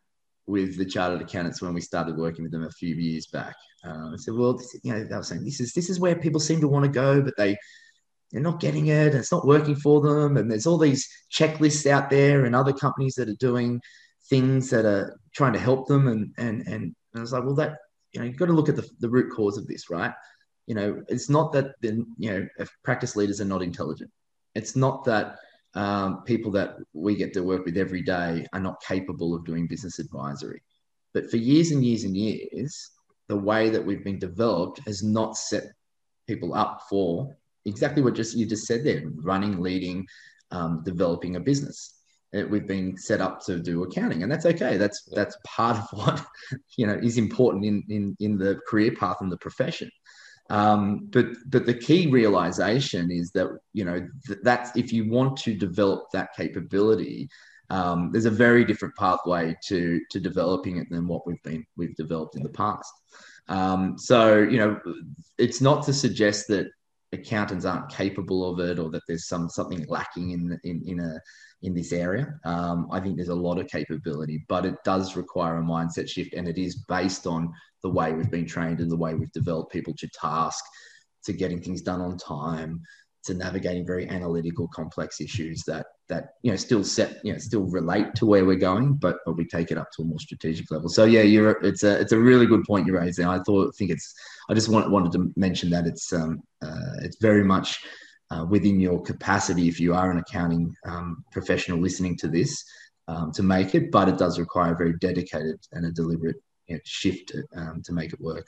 with 0.47 0.77
the 0.77 0.85
chartered 0.85 1.21
accountants 1.21 1.61
when 1.61 1.73
we 1.73 1.81
started 1.81 2.17
working 2.17 2.43
with 2.43 2.51
them 2.51 2.63
a 2.63 2.71
few 2.71 2.95
years 2.95 3.27
back. 3.27 3.55
Uh, 3.85 4.11
I 4.13 4.15
said, 4.17 4.33
well, 4.33 4.53
this, 4.53 4.75
you 4.83 4.93
know, 4.93 5.03
they 5.03 5.15
were 5.15 5.23
saying 5.23 5.43
this 5.43 5.59
is 5.59 5.73
this 5.73 5.89
is 5.89 5.99
where 5.99 6.15
people 6.15 6.39
seem 6.39 6.61
to 6.61 6.67
want 6.67 6.85
to 6.85 6.91
go, 6.91 7.21
but 7.21 7.35
they 7.37 7.57
they're 8.31 8.41
not 8.41 8.59
getting 8.59 8.87
it 8.87 9.09
and 9.09 9.17
it's 9.17 9.31
not 9.31 9.45
working 9.45 9.75
for 9.75 10.01
them. 10.01 10.37
And 10.37 10.49
there's 10.49 10.65
all 10.65 10.77
these 10.77 11.07
checklists 11.31 11.85
out 11.85 12.09
there 12.09 12.45
and 12.45 12.55
other 12.55 12.73
companies 12.73 13.15
that 13.15 13.29
are 13.29 13.35
doing 13.35 13.79
things 14.29 14.69
that 14.71 14.85
are 14.85 15.17
trying 15.33 15.53
to 15.53 15.59
help 15.59 15.87
them. 15.87 16.07
And 16.07 16.33
and 16.37 16.61
and, 16.61 16.83
and 16.83 16.95
I 17.15 17.19
was 17.21 17.31
like, 17.31 17.43
well, 17.43 17.55
that 17.55 17.77
you 18.11 18.19
know, 18.19 18.25
you've 18.25 18.37
got 18.37 18.47
to 18.47 18.53
look 18.53 18.69
at 18.69 18.75
the, 18.75 18.87
the 18.99 19.09
root 19.09 19.33
cause 19.33 19.57
of 19.57 19.67
this, 19.67 19.89
right? 19.89 20.13
You 20.67 20.75
know, 20.75 21.03
it's 21.07 21.29
not 21.29 21.51
that 21.53 21.73
the 21.81 22.05
you 22.17 22.31
know 22.31 22.47
practice 22.83 23.15
leaders 23.15 23.41
are 23.41 23.45
not 23.45 23.61
intelligent. 23.61 24.11
It's 24.55 24.75
not 24.75 25.03
that 25.05 25.37
um, 25.75 26.23
people 26.23 26.51
that 26.51 26.77
we 26.93 27.15
get 27.15 27.33
to 27.33 27.43
work 27.43 27.65
with 27.65 27.77
every 27.77 28.01
day 28.01 28.45
are 28.53 28.59
not 28.59 28.81
capable 28.81 29.35
of 29.35 29.45
doing 29.45 29.67
business 29.67 29.99
advisory. 29.99 30.61
But 31.13 31.29
for 31.29 31.37
years 31.37 31.71
and 31.71 31.83
years 31.83 32.03
and 32.03 32.15
years, 32.15 32.91
the 33.27 33.37
way 33.37 33.69
that 33.69 33.85
we've 33.85 34.03
been 34.03 34.19
developed 34.19 34.79
has 34.85 35.03
not 35.03 35.37
set 35.37 35.63
people 36.27 36.53
up 36.53 36.81
for 36.89 37.35
exactly 37.65 38.01
what 38.01 38.15
just 38.15 38.35
you 38.35 38.45
just 38.45 38.65
said 38.65 38.83
there 38.83 39.03
running 39.15 39.59
leading 39.59 40.05
um, 40.51 40.81
developing 40.83 41.35
a 41.35 41.39
business 41.39 42.03
it, 42.33 42.49
we've 42.49 42.67
been 42.67 42.97
set 42.97 43.21
up 43.21 43.41
to 43.45 43.59
do 43.59 43.83
accounting, 43.83 44.23
and 44.23 44.31
that's 44.31 44.45
okay. 44.47 44.75
That's 44.75 45.07
that's 45.13 45.37
part 45.45 45.77
of 45.77 45.87
what 45.91 46.25
you 46.77 46.87
know 46.87 46.95
is 46.95 47.17
important 47.17 47.63
in 47.63 47.83
in 47.89 48.17
in 48.19 48.37
the 48.37 48.59
career 48.67 48.91
path 48.91 49.17
and 49.21 49.31
the 49.31 49.37
profession. 49.37 49.89
Um, 50.49 51.07
but 51.11 51.27
but 51.47 51.65
the 51.65 51.73
key 51.73 52.07
realization 52.07 53.11
is 53.11 53.31
that 53.31 53.47
you 53.73 53.85
know 53.85 54.07
th- 54.27 54.39
that's 54.43 54.75
if 54.75 54.91
you 54.91 55.09
want 55.09 55.37
to 55.37 55.53
develop 55.55 56.05
that 56.11 56.35
capability, 56.35 57.29
um, 57.69 58.11
there's 58.11 58.25
a 58.25 58.31
very 58.31 58.65
different 58.65 58.95
pathway 58.95 59.55
to 59.65 60.01
to 60.11 60.19
developing 60.19 60.77
it 60.77 60.89
than 60.89 61.07
what 61.07 61.25
we've 61.25 61.41
been 61.43 61.65
we've 61.77 61.95
developed 61.95 62.35
in 62.35 62.43
the 62.43 62.49
past. 62.49 62.93
Um, 63.47 63.97
so 63.97 64.39
you 64.39 64.57
know, 64.57 64.79
it's 65.37 65.61
not 65.61 65.83
to 65.85 65.93
suggest 65.93 66.47
that 66.49 66.67
accountants 67.13 67.65
aren't 67.65 67.89
capable 67.89 68.49
of 68.51 68.59
it 68.59 68.79
or 68.79 68.89
that 68.89 69.03
there's 69.07 69.27
some 69.27 69.49
something 69.49 69.85
lacking 69.87 70.31
in 70.31 70.59
in 70.63 70.83
in 70.85 70.99
a 70.99 71.19
in 71.61 71.73
this 71.73 71.93
area. 71.93 72.37
Um, 72.43 72.87
I 72.91 72.99
think 72.99 73.15
there's 73.15 73.29
a 73.29 73.35
lot 73.35 73.59
of 73.59 73.67
capability, 73.67 74.45
but 74.49 74.65
it 74.65 74.75
does 74.83 75.15
require 75.15 75.57
a 75.57 75.63
mindset 75.63 76.09
shift, 76.09 76.33
and 76.33 76.47
it 76.47 76.57
is 76.57 76.83
based 76.87 77.25
on 77.25 77.53
the 77.83 77.89
way 77.89 78.13
we've 78.13 78.31
been 78.31 78.45
trained 78.45 78.79
and 78.79 78.89
the 78.89 78.97
way 78.97 79.13
we've 79.13 79.31
developed 79.31 79.71
people 79.71 79.93
to 79.95 80.07
task, 80.09 80.63
to 81.25 81.33
getting 81.33 81.61
things 81.61 81.81
done 81.81 82.01
on 82.01 82.17
time, 82.17 82.81
to 83.25 83.33
navigating 83.33 83.85
very 83.85 84.07
analytical, 84.09 84.67
complex 84.67 85.21
issues 85.21 85.63
that 85.63 85.85
that 86.09 86.33
you 86.41 86.51
know 86.51 86.57
still 86.57 86.83
set 86.83 87.19
you 87.23 87.31
know 87.31 87.39
still 87.39 87.63
relate 87.63 88.13
to 88.15 88.25
where 88.25 88.45
we're 88.45 88.55
going, 88.55 88.93
but 88.93 89.17
but 89.25 89.37
we 89.37 89.45
take 89.45 89.71
it 89.71 89.77
up 89.77 89.89
to 89.91 90.01
a 90.01 90.05
more 90.05 90.19
strategic 90.19 90.69
level. 90.71 90.89
So 90.89 91.05
yeah, 91.05 91.21
you're 91.21 91.61
it's 91.63 91.83
a 91.83 91.99
it's 91.99 92.11
a 92.11 92.19
really 92.19 92.45
good 92.45 92.63
point 92.65 92.85
you 92.87 92.97
raised. 92.97 93.19
And 93.19 93.29
I 93.29 93.39
thought 93.39 93.75
think 93.75 93.91
it's 93.91 94.13
I 94.49 94.53
just 94.53 94.69
want, 94.69 94.91
wanted 94.91 95.11
to 95.13 95.31
mention 95.37 95.69
that 95.69 95.87
it's 95.87 96.11
um 96.11 96.41
uh, 96.61 96.95
it's 97.01 97.17
very 97.21 97.43
much 97.43 97.79
uh, 98.31 98.45
within 98.49 98.79
your 98.79 99.01
capacity 99.01 99.67
if 99.67 99.79
you 99.79 99.93
are 99.93 100.11
an 100.11 100.17
accounting 100.17 100.75
um, 100.85 101.23
professional 101.31 101.79
listening 101.79 102.17
to 102.17 102.27
this 102.27 102.63
um, 103.07 103.31
to 103.33 103.43
make 103.43 103.75
it, 103.75 103.91
but 103.91 104.09
it 104.09 104.17
does 104.17 104.39
require 104.39 104.73
a 104.73 104.77
very 104.77 104.93
dedicated 104.99 105.59
and 105.71 105.85
a 105.85 105.91
deliberate 105.91 106.37
you 106.67 106.75
know, 106.75 106.81
shift 106.85 107.31
it, 107.31 107.45
um, 107.55 107.81
to 107.83 107.93
make 107.93 108.13
it 108.13 108.21
work. 108.21 108.47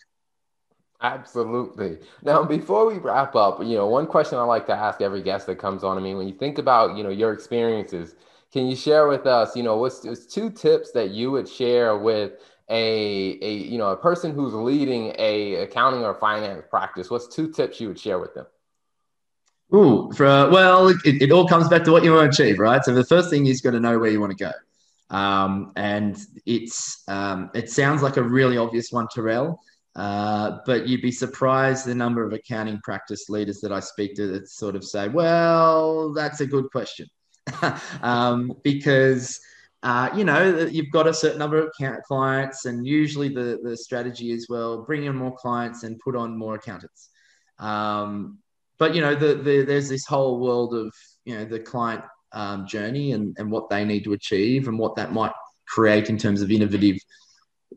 Absolutely. 1.02 2.00
Now, 2.24 2.44
before 2.44 2.86
we 2.86 2.98
wrap 2.98 3.36
up, 3.36 3.60
you 3.60 3.76
know, 3.76 3.88
one 3.88 4.08
question 4.08 4.38
I 4.38 4.44
like 4.44 4.66
to 4.68 4.74
ask 4.74 5.02
every 5.02 5.22
guest 5.22 5.46
that 5.48 5.58
comes 5.58 5.84
on. 5.84 5.98
I 5.98 6.02
mean, 6.02 6.18
when 6.18 6.28
you 6.28 6.34
think 6.34 6.58
about, 6.58 6.98
you 6.98 7.04
know, 7.04 7.10
your 7.10 7.34
experiences, 7.34 8.16
can 8.52 8.66
you 8.66 8.76
share 8.76 9.08
with 9.08 9.26
us, 9.28 9.56
you 9.56 9.64
know, 9.64 9.78
what's, 9.78 10.06
what's 10.06 10.26
two 10.26 10.50
tips 10.50 10.92
that 10.94 11.12
you 11.12 11.32
would 11.32 11.50
share 11.50 11.98
with 11.98 12.34
a, 12.70 13.38
a, 13.42 13.54
you 13.54 13.78
know, 13.78 13.90
a 13.90 13.98
person 13.98 14.34
who's 14.34 14.54
leading 14.54 15.14
a 15.20 15.56
accounting 15.56 16.04
or 16.06 16.16
finance 16.16 16.64
practice? 16.70 17.10
What's 17.10 17.28
two 17.28 17.52
tips 17.52 17.82
you 17.82 17.90
would 17.90 18.00
share 18.00 18.18
with 18.18 18.34
them? 18.34 18.46
Ooh, 19.74 20.12
for, 20.16 20.26
well, 20.26 20.88
it, 20.88 20.98
it 21.04 21.32
all 21.32 21.48
comes 21.48 21.68
back 21.68 21.84
to 21.84 21.92
what 21.92 22.04
you 22.04 22.14
want 22.14 22.32
to 22.32 22.44
achieve, 22.44 22.58
right? 22.58 22.84
So 22.86 22.94
the 22.94 23.04
first 23.04 23.30
thing 23.30 23.48
is 23.48 23.62
got 23.62 23.72
to 23.72 23.80
know 23.80 24.00
where 24.00 24.10
you 24.10 24.22
want 24.22 24.36
to 24.36 24.44
go. 24.44 24.52
Um, 25.10 25.72
and 25.76 26.18
it's 26.46 27.04
um, 27.08 27.52
it 27.54 27.70
sounds 27.70 28.02
like 28.02 28.18
a 28.18 28.24
really 28.24 28.58
obvious 28.58 28.92
one, 28.92 29.08
Terrell, 29.14 29.60
uh, 29.96 30.60
but 30.66 30.88
you'd 30.88 31.02
be 31.02 31.12
surprised 31.12 31.86
the 31.86 31.96
number 31.96 32.26
of 32.26 32.34
accounting 32.34 32.80
practice 32.84 33.30
leaders 33.30 33.62
that 33.62 33.72
I 33.72 33.80
speak 33.80 34.16
to 34.16 34.28
that 34.28 34.50
sort 34.50 34.76
of 34.76 34.84
say, 34.84 35.08
"Well, 35.08 36.14
that's 36.14 36.42
a 36.42 36.48
good 36.48 36.72
question," 36.72 37.08
um, 38.02 38.54
because 38.64 39.40
uh, 39.84 40.10
you 40.16 40.24
know 40.24 40.68
you've 40.72 40.92
got 40.92 41.08
a 41.08 41.14
certain 41.14 41.40
number 41.40 41.60
of 41.60 41.72
clients, 42.08 42.66
and 42.66 42.86
usually 42.86 43.30
the 43.30 43.60
the 43.62 43.78
strategy 43.78 44.32
is 44.32 44.50
well, 44.50 44.84
bring 44.84 45.04
in 45.04 45.16
more 45.16 45.36
clients 45.36 45.84
and 45.84 46.00
put 46.00 46.16
on 46.16 46.36
more 46.36 46.56
accountants. 46.56 47.10
Um, 47.60 48.40
but 48.78 48.96
you 48.96 49.02
know, 49.02 49.16
the, 49.16 49.36
the, 49.36 49.62
there's 49.62 49.88
this 49.88 50.06
whole 50.06 50.40
world 50.40 50.74
of 50.74 50.94
you 51.26 51.38
know 51.38 51.46
the 51.46 51.60
client 51.60 52.04
um, 52.36 52.68
journey 52.68 53.14
and, 53.14 53.36
and 53.40 53.52
what 53.52 53.70
they 53.70 53.86
need 53.86 54.04
to 54.04 54.14
achieve 54.14 54.68
and 54.68 54.78
what 54.78 54.96
that 54.96 55.12
might 55.12 55.32
create 55.68 56.10
in 56.10 56.18
terms 56.18 56.42
of 56.42 56.52
innovative 56.52 56.98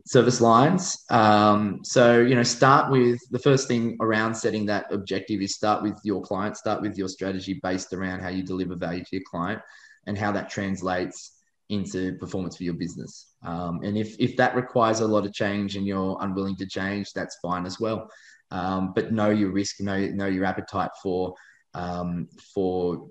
service 0.05 0.40
lines. 0.40 1.05
Um, 1.11 1.81
so 1.83 2.21
you 2.21 2.35
know, 2.35 2.42
start 2.42 2.90
with 2.90 3.18
the 3.31 3.38
first 3.38 3.68
thing 3.68 3.97
around 4.01 4.35
setting 4.35 4.66
that 4.66 4.92
objective 4.92 5.40
is 5.40 5.55
start 5.55 5.83
with 5.83 5.99
your 6.05 6.21
client, 6.23 6.57
start 6.57 6.83
with 6.83 6.99
your 6.99 7.09
strategy 7.09 7.61
based 7.62 7.92
around 7.92 8.21
how 8.21 8.29
you 8.29 8.42
deliver 8.42 8.77
value 8.77 9.03
to 9.05 9.16
your 9.16 9.25
client 9.31 9.62
and 10.07 10.18
how 10.18 10.33
that 10.33 10.51
translates 10.51 11.33
into 11.71 12.16
performance 12.18 12.57
for 12.57 12.64
your 12.64 12.75
business. 12.75 13.35
Um, 13.42 13.81
and 13.83 13.97
if 13.97 14.16
if 14.18 14.37
that 14.37 14.55
requires 14.55 15.01
a 15.01 15.07
lot 15.07 15.27
of 15.27 15.33
change 15.33 15.77
and 15.77 15.87
you're 15.87 16.18
unwilling 16.21 16.57
to 16.57 16.66
change, 16.66 17.12
that's 17.12 17.38
fine 17.42 17.66
as 17.66 17.81
well 17.81 18.11
um, 18.51 18.92
but 18.94 19.12
know 19.12 19.31
your 19.31 19.51
risk, 19.51 19.81
know 19.81 19.99
know 19.99 20.27
your 20.27 20.44
appetite 20.44 20.90
for 21.03 21.35
um, 21.75 22.29
for 22.55 23.09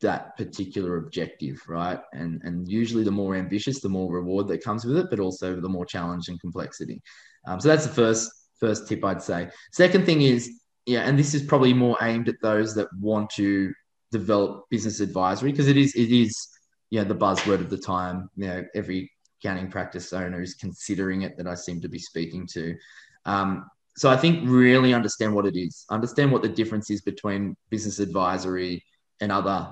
that 0.00 0.36
particular 0.36 0.96
objective, 0.98 1.60
right? 1.68 2.00
And 2.12 2.40
and 2.44 2.70
usually 2.70 3.04
the 3.04 3.10
more 3.10 3.34
ambitious, 3.34 3.80
the 3.80 3.88
more 3.88 4.10
reward 4.10 4.48
that 4.48 4.64
comes 4.64 4.84
with 4.84 4.96
it, 4.96 5.06
but 5.10 5.20
also 5.20 5.60
the 5.60 5.68
more 5.68 5.84
challenge 5.84 6.28
and 6.28 6.40
complexity. 6.40 7.00
Um, 7.46 7.60
so 7.60 7.68
that's 7.68 7.86
the 7.86 7.92
first 7.92 8.30
first 8.58 8.88
tip 8.88 9.04
I'd 9.04 9.22
say. 9.22 9.48
Second 9.72 10.06
thing 10.06 10.22
is, 10.22 10.60
yeah, 10.86 11.00
and 11.00 11.18
this 11.18 11.34
is 11.34 11.42
probably 11.42 11.72
more 11.72 11.96
aimed 12.02 12.28
at 12.28 12.40
those 12.42 12.74
that 12.74 12.88
want 12.98 13.30
to 13.30 13.72
develop 14.12 14.64
business 14.70 15.00
advisory 15.00 15.50
because 15.52 15.68
it 15.68 15.76
is 15.76 15.94
it 15.94 16.10
is 16.10 16.34
you 16.90 17.00
know 17.00 17.04
the 17.04 17.14
buzzword 17.14 17.60
of 17.60 17.70
the 17.70 17.78
time. 17.78 18.28
You 18.36 18.46
know, 18.46 18.64
every 18.74 19.10
accounting 19.40 19.70
practice 19.70 20.12
owner 20.12 20.42
is 20.42 20.54
considering 20.54 21.22
it 21.22 21.36
that 21.38 21.46
I 21.46 21.54
seem 21.54 21.80
to 21.80 21.88
be 21.88 21.98
speaking 21.98 22.46
to. 22.52 22.76
Um, 23.24 23.66
so 23.96 24.08
I 24.08 24.16
think 24.16 24.48
really 24.48 24.94
understand 24.94 25.34
what 25.34 25.46
it 25.46 25.56
is, 25.56 25.84
understand 25.90 26.32
what 26.32 26.42
the 26.42 26.48
difference 26.48 26.90
is 26.90 27.02
between 27.02 27.56
business 27.70 27.98
advisory 27.98 28.84
and 29.20 29.30
other 29.30 29.70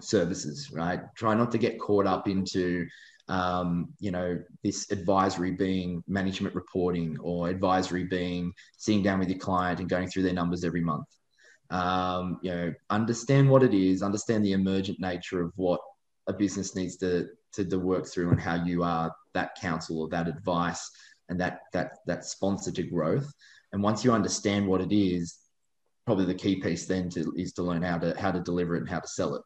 services, 0.00 0.70
right? 0.72 1.00
Try 1.16 1.34
not 1.34 1.50
to 1.52 1.58
get 1.58 1.80
caught 1.80 2.06
up 2.06 2.28
into, 2.28 2.86
um, 3.28 3.92
you 3.98 4.10
know, 4.10 4.38
this 4.62 4.90
advisory 4.90 5.52
being 5.52 6.02
management 6.06 6.54
reporting 6.54 7.16
or 7.20 7.48
advisory 7.48 8.04
being 8.04 8.52
sitting 8.76 9.02
down 9.02 9.18
with 9.18 9.28
your 9.28 9.38
client 9.38 9.80
and 9.80 9.88
going 9.88 10.08
through 10.08 10.22
their 10.22 10.32
numbers 10.32 10.64
every 10.64 10.82
month. 10.82 11.06
Um, 11.70 12.38
you 12.42 12.50
know, 12.50 12.74
understand 12.90 13.48
what 13.48 13.62
it 13.62 13.74
is, 13.74 14.02
understand 14.02 14.44
the 14.44 14.52
emergent 14.52 15.00
nature 15.00 15.42
of 15.42 15.52
what 15.56 15.80
a 16.26 16.32
business 16.32 16.74
needs 16.76 16.96
to, 16.98 17.28
to, 17.54 17.64
to 17.64 17.78
work 17.78 18.06
through 18.06 18.30
and 18.30 18.40
how 18.40 18.62
you 18.64 18.82
are 18.82 19.12
that 19.34 19.54
counsel 19.60 20.00
or 20.00 20.08
that 20.08 20.28
advice 20.28 20.90
and 21.28 21.40
that 21.40 21.60
that 21.72 21.98
that 22.06 22.24
sponsor 22.24 22.70
to 22.70 22.82
growth. 22.82 23.32
And 23.72 23.82
once 23.82 24.04
you 24.04 24.12
understand 24.12 24.66
what 24.66 24.82
it 24.82 24.94
is, 24.94 25.38
probably 26.04 26.26
the 26.26 26.34
key 26.34 26.56
piece 26.56 26.86
then 26.86 27.08
to, 27.10 27.32
is 27.36 27.52
to 27.54 27.62
learn 27.62 27.82
how 27.82 27.98
to 27.98 28.14
how 28.18 28.30
to 28.30 28.40
deliver 28.40 28.76
it 28.76 28.80
and 28.80 28.88
how 28.88 29.00
to 29.00 29.08
sell 29.08 29.34
it. 29.34 29.42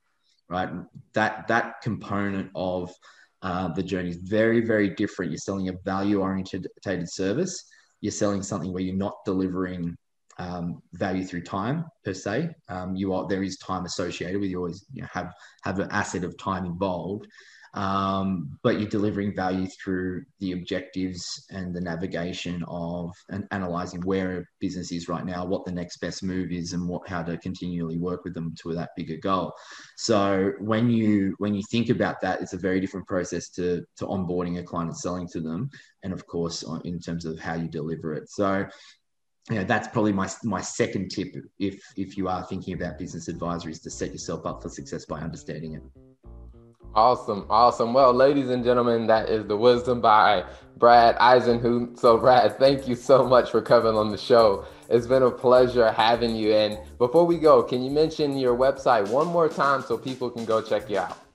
Right. 0.48 0.68
That 1.14 1.48
that 1.48 1.80
component 1.82 2.50
of 2.54 2.92
uh, 3.42 3.68
the 3.68 3.82
journey 3.82 4.10
is 4.10 4.16
very 4.16 4.60
very 4.60 4.90
different. 4.90 5.32
You're 5.32 5.38
selling 5.38 5.68
a 5.68 5.72
value 5.84 6.20
oriented 6.20 6.68
service. 7.06 7.64
You're 8.00 8.12
selling 8.12 8.42
something 8.42 8.72
where 8.72 8.82
you're 8.82 8.94
not 8.94 9.24
delivering 9.24 9.96
um, 10.38 10.82
value 10.92 11.24
through 11.24 11.42
time 11.42 11.84
per 12.04 12.12
se. 12.12 12.50
Um, 12.68 12.94
you 12.94 13.12
are 13.12 13.26
there 13.26 13.42
is 13.42 13.56
time 13.58 13.84
associated 13.84 14.40
with 14.40 14.50
you 14.50 14.58
always 14.58 14.84
you 14.92 15.02
know, 15.02 15.08
have 15.12 15.32
have 15.64 15.78
an 15.78 15.88
asset 15.90 16.24
of 16.24 16.36
time 16.38 16.64
involved, 16.66 17.26
um, 17.76 18.58
but 18.62 18.80
you're 18.80 18.88
delivering 18.88 19.34
value 19.36 19.66
through 19.66 20.24
the 20.40 20.52
objectives 20.52 21.46
and 21.50 21.74
the 21.74 21.80
navigation 21.80 22.64
of 22.68 23.12
and 23.28 23.46
analyzing 23.50 24.00
where 24.00 24.38
a 24.38 24.44
business 24.60 24.92
is 24.92 25.08
right 25.08 25.26
now, 25.26 25.44
what 25.44 25.66
the 25.66 25.72
next 25.72 25.98
best 25.98 26.22
move 26.22 26.52
is, 26.52 26.72
and 26.72 26.88
what 26.88 27.06
how 27.06 27.22
to 27.22 27.36
continually 27.38 27.98
work 27.98 28.24
with 28.24 28.34
them 28.34 28.54
to 28.62 28.74
that 28.74 28.90
bigger 28.96 29.18
goal. 29.18 29.52
So 29.96 30.52
when 30.58 30.90
you 30.90 31.34
when 31.36 31.54
you 31.54 31.62
think 31.70 31.90
about 31.90 32.20
that, 32.22 32.40
it's 32.40 32.54
a 32.54 32.58
very 32.58 32.80
different 32.80 33.06
process 33.06 33.50
to 33.50 33.84
to 33.96 34.06
onboarding 34.06 34.58
a 34.58 34.62
client 34.62 34.90
and 34.90 34.98
selling 34.98 35.28
to 35.28 35.40
them, 35.40 35.68
and 36.02 36.14
of 36.14 36.26
course 36.26 36.64
in 36.84 36.98
terms 36.98 37.26
of 37.26 37.38
how 37.38 37.54
you 37.54 37.68
deliver 37.68 38.14
it. 38.14 38.30
So 38.30 38.66
you 39.50 39.56
know, 39.56 39.64
that's 39.64 39.88
probably 39.88 40.12
my 40.12 40.28
my 40.42 40.60
second 40.60 41.10
tip 41.10 41.34
if 41.58 41.80
if 41.96 42.16
you 42.16 42.28
are 42.28 42.44
thinking 42.44 42.74
about 42.74 42.98
business 42.98 43.28
advisory 43.28 43.72
is 43.72 43.80
to 43.80 43.90
set 43.90 44.12
yourself 44.12 44.44
up 44.44 44.62
for 44.62 44.68
success 44.68 45.04
by 45.04 45.20
understanding 45.20 45.74
it. 45.74 45.82
Awesome, 46.94 47.46
awesome. 47.50 47.92
Well, 47.92 48.14
ladies 48.14 48.48
and 48.48 48.64
gentlemen, 48.64 49.06
that 49.08 49.28
is 49.28 49.46
the 49.46 49.56
wisdom 49.56 50.00
by 50.00 50.44
Brad 50.78 51.14
Eisenhuth. 51.18 51.98
So, 51.98 52.16
Brad, 52.16 52.58
thank 52.58 52.88
you 52.88 52.94
so 52.94 53.26
much 53.26 53.50
for 53.50 53.60
coming 53.60 53.94
on 53.94 54.10
the 54.10 54.16
show. 54.16 54.64
It's 54.88 55.06
been 55.06 55.22
a 55.22 55.30
pleasure 55.30 55.92
having 55.92 56.34
you. 56.34 56.54
And 56.54 56.78
before 56.96 57.26
we 57.26 57.36
go, 57.38 57.62
can 57.62 57.82
you 57.82 57.90
mention 57.90 58.38
your 58.38 58.56
website 58.56 59.10
one 59.10 59.26
more 59.26 59.48
time 59.48 59.82
so 59.82 59.98
people 59.98 60.30
can 60.30 60.46
go 60.46 60.62
check 60.62 60.88
you 60.88 60.98
out? 60.98 61.25